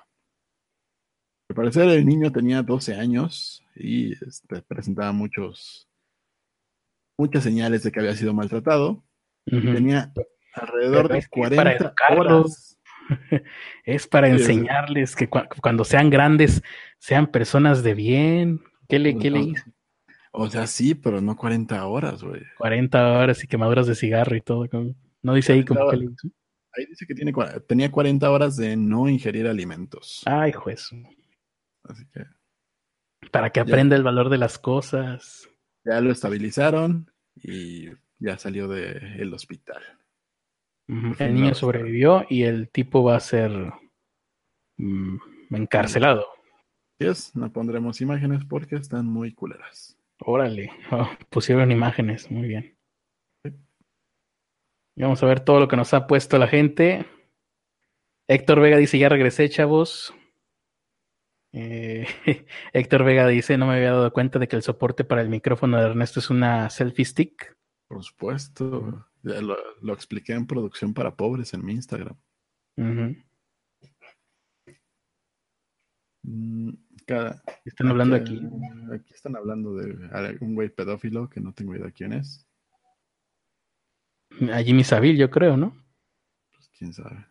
[1.50, 5.90] Al parecer el niño tenía 12 años y este, presentaba muchos,
[7.18, 9.04] muchas señales de que había sido maltratado.
[9.46, 10.14] Tenía
[10.54, 12.80] alrededor de 40 horas.
[13.84, 16.62] Es para enseñarles que cuando sean grandes
[17.00, 18.62] sean personas de bien.
[18.88, 19.64] ¿Qué le, qué le hizo?
[20.32, 22.42] O sea, sí, pero no 40 horas, güey.
[22.58, 24.68] 40 horas y quemaduras de cigarro y todo.
[25.22, 25.98] No dice ahí como que.
[26.74, 27.34] Ahí dice que tiene,
[27.68, 30.22] tenía 40 horas de no ingerir alimentos.
[30.26, 30.90] Ay, juez.
[31.84, 32.26] Así que.
[33.30, 35.50] Para que aprenda el valor de las cosas.
[35.84, 39.82] Ya lo estabilizaron y ya salió del hospital.
[41.20, 43.52] El niño sobrevivió y el tipo va a ser
[44.78, 45.18] mm,
[45.52, 46.26] encarcelado.
[47.00, 49.98] es, no pondremos imágenes porque están muy culeras.
[50.24, 52.78] Órale, oh, pusieron imágenes, muy bien.
[54.96, 57.06] Y vamos a ver todo lo que nos ha puesto la gente.
[58.28, 60.14] Héctor Vega dice, ya regresé, chavos.
[61.54, 62.06] Eh,
[62.74, 65.78] Héctor Vega dice, no me había dado cuenta de que el soporte para el micrófono
[65.78, 67.58] de Ernesto es una selfie stick.
[67.88, 72.16] Por supuesto, lo, expliqué en producción para pobres en mi Instagram.
[76.24, 76.70] Mm,
[77.66, 78.42] están hablando aquí.
[78.94, 82.48] Aquí están hablando de un güey pedófilo que no tengo idea quién es.
[84.52, 85.76] A Jimmy Savile, yo creo, ¿no?
[86.78, 87.28] quién sabe.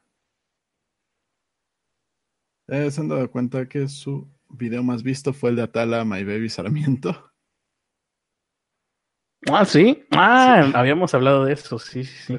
[2.69, 6.23] Eh, ¿Se han dado cuenta que su video más visto fue el de Atala My
[6.25, 7.27] Baby Sarmiento?
[9.51, 10.05] Ah, sí.
[10.11, 12.39] Ah, habíamos hablado de eso, sí, sí, sí.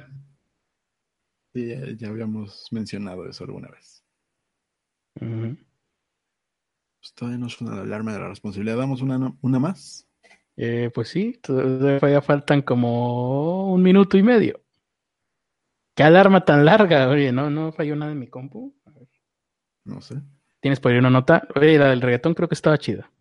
[1.52, 4.06] Sí, ya habíamos mencionado eso alguna vez.
[7.02, 8.78] Pues todavía no suena la alarma de la responsabilidad.
[8.78, 10.08] ¿Damos una, una más?
[10.56, 14.62] Eh, pues sí, todavía faltan como un minuto y medio.
[15.96, 17.10] ¿Qué alarma tan larga?
[17.10, 18.76] Oye, no, no falló nada en mi compu.
[19.84, 20.22] No sé.
[20.60, 21.48] ¿Tienes por ahí una nota?
[21.56, 23.12] Oye, la del reggaetón creo que estaba chida.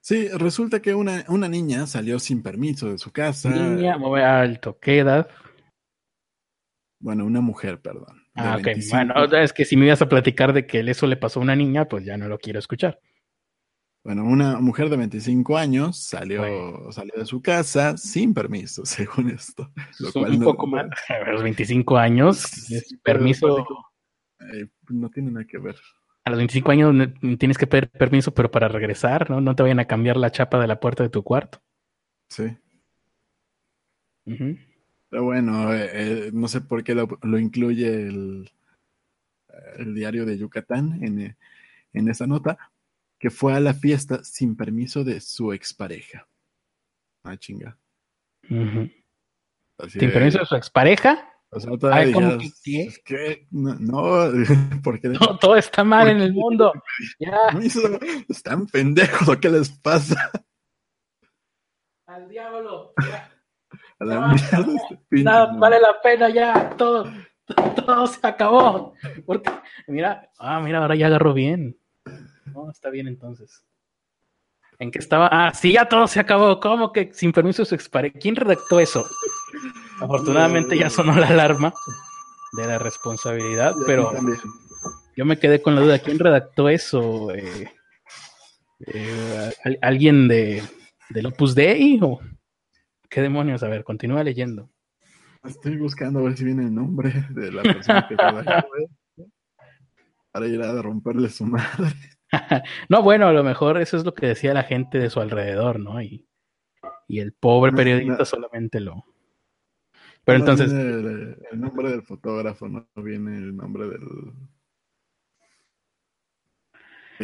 [0.00, 3.50] Sí, resulta que una, una niña salió sin permiso de su casa.
[3.50, 5.28] Niña, mueve alto, ¿qué edad?
[7.00, 8.21] Bueno, una mujer, perdón.
[8.34, 8.68] Ah, ok.
[8.90, 11.56] Bueno, es que si me ibas a platicar de que eso le pasó a una
[11.56, 12.98] niña, pues ya no lo quiero escuchar.
[14.04, 16.42] Bueno, una mujer de 25 años salió,
[16.90, 19.70] salió de su casa sin permiso, según esto.
[20.00, 20.86] Lo cual un no, poco más.
[21.08, 22.44] A los 25 años,
[23.04, 23.64] permiso.
[24.40, 25.76] Eh, no tiene nada que ver.
[26.24, 29.40] A los 25 años tienes que pedir permiso, pero para regresar, ¿no?
[29.40, 31.60] No te vayan a cambiar la chapa de la puerta de tu cuarto.
[32.28, 32.56] Sí.
[35.12, 38.50] Pero bueno, eh, eh, no sé por qué lo, incluye el,
[39.76, 41.36] el, diario de Yucatán en,
[41.92, 42.56] en esa nota,
[43.18, 46.26] que fue a la fiesta sin permiso de su expareja.
[47.24, 47.76] Ah, chinga.
[48.48, 48.90] ¿Sin
[50.10, 51.30] permiso de su expareja?
[51.50, 54.32] O sea, todavía que, es que no, no,
[54.82, 56.72] porque no, todo está mal en el mundo.
[57.20, 57.36] Ya.
[58.30, 60.30] Están pendejos, ¿qué les pasa?
[62.06, 62.94] Al diablo.
[64.02, 67.08] A la mierda este Nada, vale la pena ya, todo,
[67.76, 68.94] todo se acabó.
[69.24, 69.50] Porque,
[69.86, 71.76] mira, ah, mira, ahora ya agarró bien.
[72.46, 73.64] No, está bien entonces.
[74.80, 75.28] ¿En qué estaba?
[75.30, 76.58] Ah, sí, ya todo se acabó.
[76.58, 78.18] ¿Cómo que sin permiso su expareja?
[78.18, 79.06] ¿Quién redactó eso?
[80.00, 81.72] Afortunadamente ya sonó la alarma
[82.54, 84.12] de la responsabilidad, pero
[85.14, 86.00] yo me quedé con la duda.
[86.00, 87.30] ¿Quién redactó eso?
[87.30, 87.70] Eh,
[88.88, 90.64] eh, ¿Alguien de,
[91.10, 92.18] del Opus Dei o
[93.12, 93.62] qué demonios?
[93.62, 94.70] A ver, continúa leyendo.
[95.44, 98.68] Estoy buscando a ver si viene el nombre de la persona que redactó
[100.32, 101.94] para ir a romperle su madre.
[102.88, 105.78] no, bueno, a lo mejor eso es lo que decía la gente de su alrededor,
[105.78, 106.00] ¿no?
[106.00, 106.26] Y,
[107.06, 109.04] y el pobre periodista solamente lo.
[110.24, 110.72] Pero entonces.
[110.72, 114.08] El, nombre del fotógrafo, no viene el nombre del.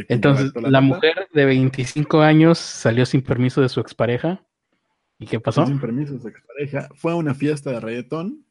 [0.09, 4.45] entonces, la, mujer de 25 años salió sin permiso de su expareja.
[5.19, 5.67] ¿Y qué pasó?
[5.67, 6.89] Sin permiso su expareja.
[6.95, 8.47] Fue a una fiesta de reggaetón.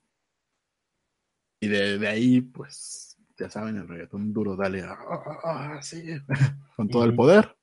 [1.59, 5.79] Y de, de ahí, pues, ya saben, el reggaetón duro, dale, ah,
[6.75, 7.55] con todo el poder.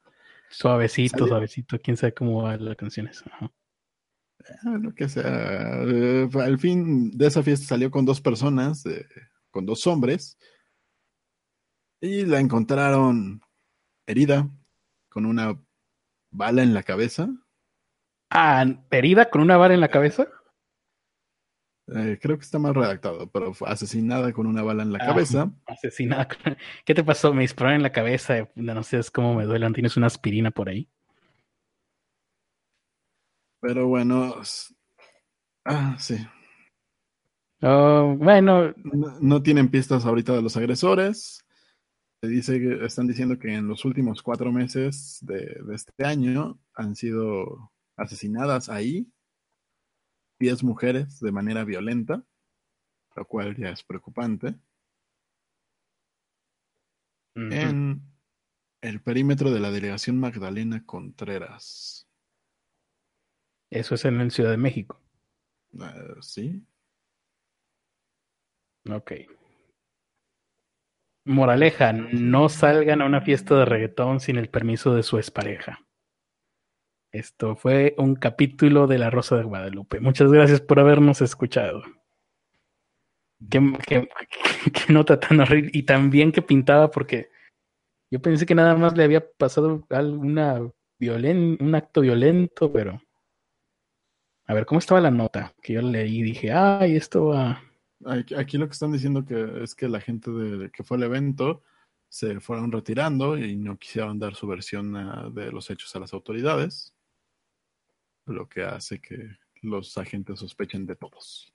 [0.50, 3.24] Suavecito, suavecito, quién sabe cómo va la canción esa.
[3.40, 5.82] Ah, lo que sea.
[5.84, 9.07] Eh, al fin de esa fiesta salió con dos personas, eh,
[9.50, 10.38] con dos hombres,
[12.00, 13.40] y la encontraron
[14.07, 14.48] herida,
[15.09, 15.59] con una
[16.30, 17.28] bala en la cabeza.
[18.37, 20.26] Ah, herida con una bala en la cabeza.
[21.87, 25.07] Eh, creo que está mal redactado, pero fue asesinada con una bala en la ah,
[25.07, 25.53] cabeza.
[25.66, 26.26] Asesinada.
[26.85, 27.32] ¿Qué te pasó?
[27.32, 28.49] Me dispararon en la cabeza.
[28.57, 29.72] No sé cómo me duelen.
[29.72, 30.89] ¿Tienes una aspirina por ahí?
[33.61, 34.35] Pero bueno.
[35.64, 36.16] Ah, sí.
[37.62, 38.74] Oh, bueno.
[39.20, 41.47] No, tienen pistas ahorita de los agresores.
[42.20, 46.97] Se dice que están diciendo que en los últimos cuatro meses de este año han
[46.97, 49.11] sido asesinadas ahí
[50.38, 52.24] 10 mujeres de manera violenta,
[53.16, 54.55] lo cual ya es preocupante.
[57.36, 58.01] En
[58.80, 62.09] el perímetro de la delegación Magdalena Contreras.
[63.70, 65.01] Eso es en el Ciudad de México.
[65.72, 66.64] Eh, sí.
[68.88, 69.12] Ok.
[71.26, 75.80] Moraleja, no salgan a una fiesta de reggaetón sin el permiso de su expareja.
[77.14, 80.00] Esto fue un capítulo de La Rosa de Guadalupe.
[80.00, 81.84] Muchas gracias por habernos escuchado.
[83.48, 84.08] Qué,
[84.88, 87.30] nota tan horrible y también que pintaba porque
[88.10, 93.00] yo pensé que nada más le había pasado alguna violen, un acto violento, pero
[94.46, 95.54] a ver, ¿cómo estaba la nota?
[95.62, 97.62] Que yo leí y dije, ay, esto va...
[98.36, 101.62] Aquí, lo que están diciendo que es que la gente de, que fue al evento
[102.08, 106.12] se fueron retirando y no quisieron dar su versión ah, de los hechos a las
[106.12, 106.93] autoridades
[108.27, 111.53] lo que hace que los agentes sospechen de todos.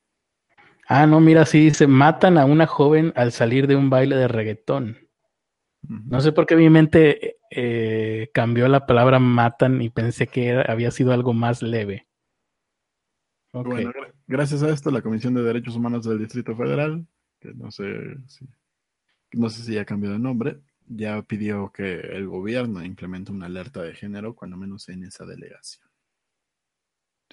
[0.88, 4.28] Ah, no, mira, sí dice, matan a una joven al salir de un baile de
[4.28, 4.98] reggaetón.
[5.82, 10.92] No sé por qué mi mente eh, cambió la palabra matan y pensé que había
[10.92, 12.08] sido algo más leve.
[13.54, 13.92] Bueno,
[14.28, 17.08] gracias a esto, la Comisión de Derechos Humanos del Distrito Federal
[17.40, 18.48] que no sé si,
[19.34, 23.82] no sé si ya cambió de nombre, ya pidió que el gobierno implemente una alerta
[23.82, 25.89] de género, cuando menos en esa delegación.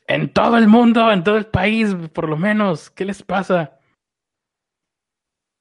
[0.07, 2.90] En todo el mundo, en todo el país, por lo menos.
[2.90, 3.80] ¿Qué les pasa?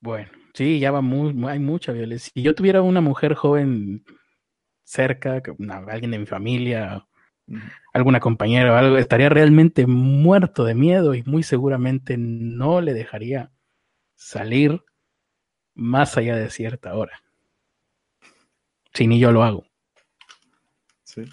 [0.02, 2.32] Bueno, sí, ya va muy, hay mucha violencia.
[2.34, 4.04] Si yo tuviera una mujer joven
[4.84, 5.42] cerca,
[5.88, 7.08] alguien de mi familia,
[7.94, 13.52] alguna compañera o algo, estaría realmente muerto de miedo y muy seguramente no le dejaría
[14.16, 14.84] salir
[15.74, 17.22] más allá de cierta hora.
[18.94, 19.66] Si ni yo lo hago.
[21.04, 21.24] Sí.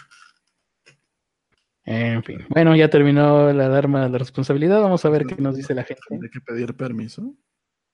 [1.85, 2.45] En fin.
[2.49, 4.81] Bueno, ya terminó la alarma de responsabilidad.
[4.81, 6.03] Vamos a ver qué nos dice la gente.
[6.09, 7.35] ¿Tendré que pedir permiso?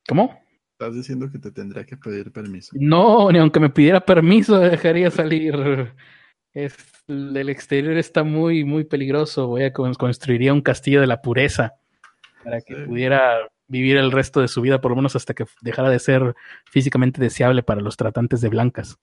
[0.07, 0.41] ¿Cómo?
[0.73, 2.77] Estás diciendo que te tendría que pedir permiso.
[2.79, 5.93] No, ni aunque me pidiera permiso, dejaría salir.
[6.53, 6.77] Es,
[7.09, 9.49] el exterior está muy, muy peligroso.
[9.49, 11.75] Voy a construiría un castillo de la pureza
[12.45, 15.91] para que pudiera vivir el resto de su vida, por lo menos hasta que dejara
[15.91, 16.35] de ser
[16.65, 18.99] físicamente deseable para los tratantes de blancas.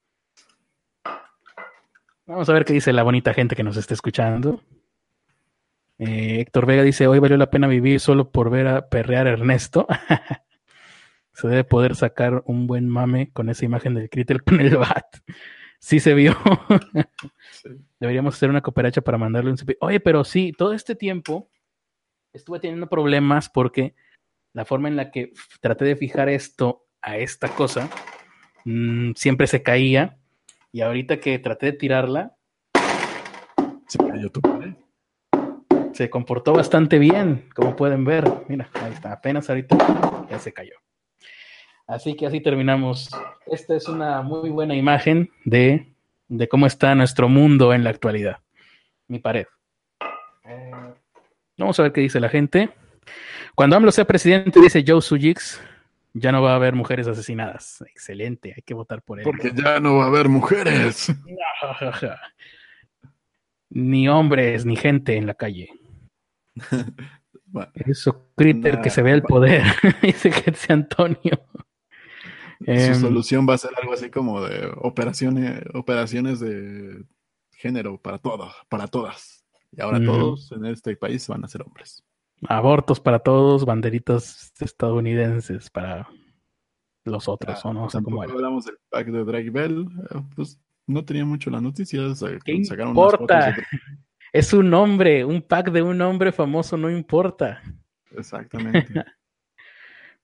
[2.25, 4.61] Vamos a ver qué dice la bonita gente que nos está escuchando.
[5.97, 9.31] Eh, Héctor Vega dice, hoy valió la pena vivir solo por ver a perrear a
[9.31, 9.87] Ernesto.
[11.33, 15.05] se debe poder sacar un buen mame con esa imagen del Critter con el bat.
[15.79, 16.35] Sí se vio.
[17.99, 21.49] Deberíamos hacer una cooperacha para mandarle un Oye, pero sí, todo este tiempo
[22.33, 23.95] estuve teniendo problemas porque
[24.53, 27.89] la forma en la que traté de fijar esto a esta cosa
[28.65, 30.17] mm, siempre se caía
[30.71, 32.35] y ahorita que traté de tirarla
[33.87, 34.73] se cayó tu pared
[35.95, 38.29] se comportó bastante bien, como pueden ver.
[38.49, 39.77] Mira, ahí está, apenas ahorita
[40.29, 40.75] ya se cayó.
[41.87, 43.09] Así que así terminamos.
[43.45, 45.95] Esta es una muy buena imagen de,
[46.27, 48.39] de cómo está nuestro mundo en la actualidad.
[49.07, 49.45] Mi pared.
[50.43, 50.71] Eh,
[51.57, 52.71] vamos a ver qué dice la gente.
[53.55, 55.61] Cuando AMLO sea presidente, dice Joe Sujix,
[56.13, 57.81] ya no va a haber mujeres asesinadas.
[57.87, 59.23] Excelente, hay que votar por él.
[59.23, 61.07] Porque ya no va a haber mujeres.
[63.69, 65.69] ni hombres, ni gente en la calle.
[67.73, 69.63] Eso, Critter, que se vea el poder,
[70.01, 71.45] dice Getsi Antonio.
[72.59, 77.05] Su em, solución va a ser algo así como de operaciones, operaciones de
[77.51, 79.45] género para todos, para todas.
[79.71, 82.03] Y ahora todos en este país van a ser hombres.
[82.47, 86.07] Abortos para todos, banderitas estadounidenses para
[87.03, 87.87] los otros, ¿o no?
[88.21, 92.23] hablamos del pack de Drake Bell, eh, pues no tenía mucho las noticias.
[92.43, 93.55] ¿Qué importa?
[94.35, 97.61] Es un hombre, un pack de un hombre famoso no importa.
[98.17, 98.85] Exactamente.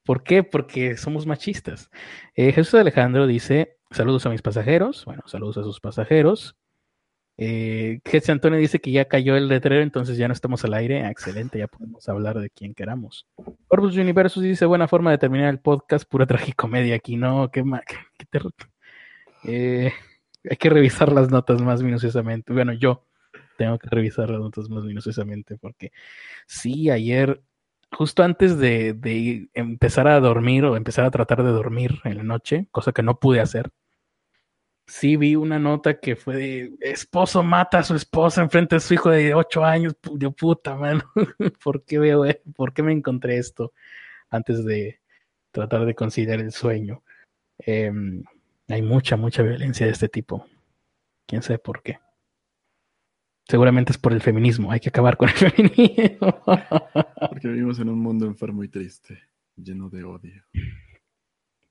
[0.03, 0.43] ¿Por qué?
[0.43, 1.89] Porque somos machistas.
[2.36, 5.05] Eh, Jesús Alejandro dice, saludos a mis pasajeros.
[5.05, 6.57] Bueno, saludos a sus pasajeros.
[7.38, 11.05] Eh, Antonio dice que ya cayó el letrero, entonces ya no estamos al aire.
[11.05, 13.30] Ah, excelente, ya podemos hablar de quien queramos.
[13.70, 17.49] Corpus Universus dice, buena forma de terminar el podcast, pura tragicomedia aquí, ¿no?
[17.49, 17.64] Qué,
[18.18, 18.39] qué,
[19.45, 19.93] eh,
[20.49, 22.51] hay que revisar las notas más minuciosamente.
[22.51, 23.05] Bueno, yo
[23.58, 25.91] tengo que revisar las notas más minuciosamente porque
[26.47, 27.41] sí, ayer,
[27.91, 32.68] justo antes de, empezar a dormir o empezar a tratar de dormir en la noche,
[32.72, 33.72] cosa que no pude hacer,
[34.88, 38.93] sí vi una nota que fue de esposo mata a su esposa enfrente de su
[38.93, 39.95] hijo de 8 años.
[40.14, 41.04] De puta, mano.
[41.64, 42.26] ¿Por qué veo,
[42.56, 43.74] ¿Por qué me encontré esto
[44.30, 44.99] antes de
[45.52, 47.04] tratar de conciliar el sueño?
[47.60, 48.24] Em,
[48.68, 50.45] hay mucha, mucha violencia de este tipo.
[51.26, 51.99] Quién sabe por qué.
[53.52, 54.72] Seguramente es por el feminismo.
[54.72, 56.41] Hay que acabar con el feminismo.
[56.45, 59.22] Porque vivimos en un mundo enfermo y triste,
[59.58, 60.41] lleno de odio.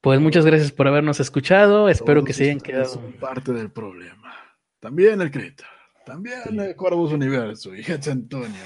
[0.03, 1.89] Pues muchas gracias por habernos escuchado.
[1.89, 3.01] Espero que se hayan quedado.
[3.19, 4.31] parte del problema.
[4.79, 5.65] También el Creta.
[6.05, 8.61] También el Corvus Universo y Hetz Antonio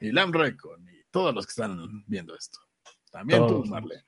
[0.00, 2.58] y Lam Recon y todos los que están viendo esto.
[3.12, 4.02] También tú, Marlene.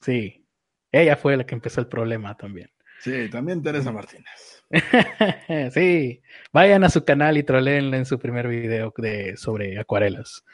[0.00, 0.46] Sí.
[0.92, 2.70] Ella fue la que empezó el problema también.
[3.00, 4.59] Sí, también Teresa Martínez.
[5.72, 6.22] sí,
[6.52, 10.44] vayan a su canal y troleenla en su primer video de, sobre acuarelas.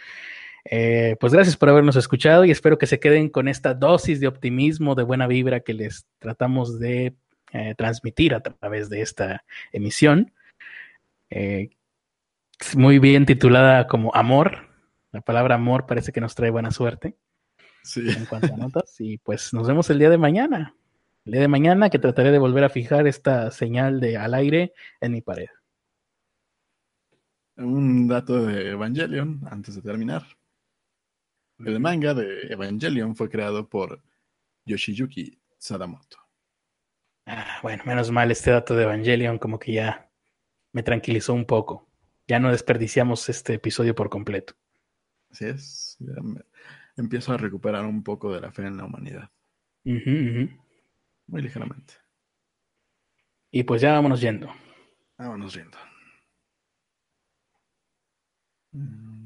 [0.65, 4.27] Eh, pues gracias por habernos escuchado y espero que se queden con esta dosis de
[4.27, 7.15] optimismo, de buena vibra que les tratamos de
[7.53, 10.33] eh, transmitir a través de esta emisión.
[11.31, 11.71] Eh,
[12.75, 14.67] muy bien titulada como Amor.
[15.13, 17.17] La palabra amor parece que nos trae buena suerte.
[17.83, 18.09] Sí.
[18.09, 18.97] En cuanto a notas.
[18.99, 20.75] Y pues nos vemos el día de mañana
[21.27, 24.73] el día de mañana que trataré de volver a fijar esta señal de al aire
[25.01, 25.49] en mi pared.
[27.57, 30.25] Un dato de Evangelion antes de terminar.
[31.59, 34.01] El manga de Evangelion fue creado por
[34.67, 36.19] Yoshiyuki Sadamoto.
[37.25, 40.09] Ah, bueno, menos mal este dato de Evangelion como que ya
[40.73, 41.89] me tranquilizó un poco.
[42.29, 44.55] Ya no desperdiciamos este episodio por completo.
[45.31, 45.99] Así es.
[46.97, 49.29] empiezo a recuperar un poco de la fe en la humanidad.
[51.29, 51.95] Muy ligeramente.
[53.51, 54.49] Y pues ya vámonos yendo.
[55.19, 55.79] Vámonos yendo.
[58.75, 59.26] Mm.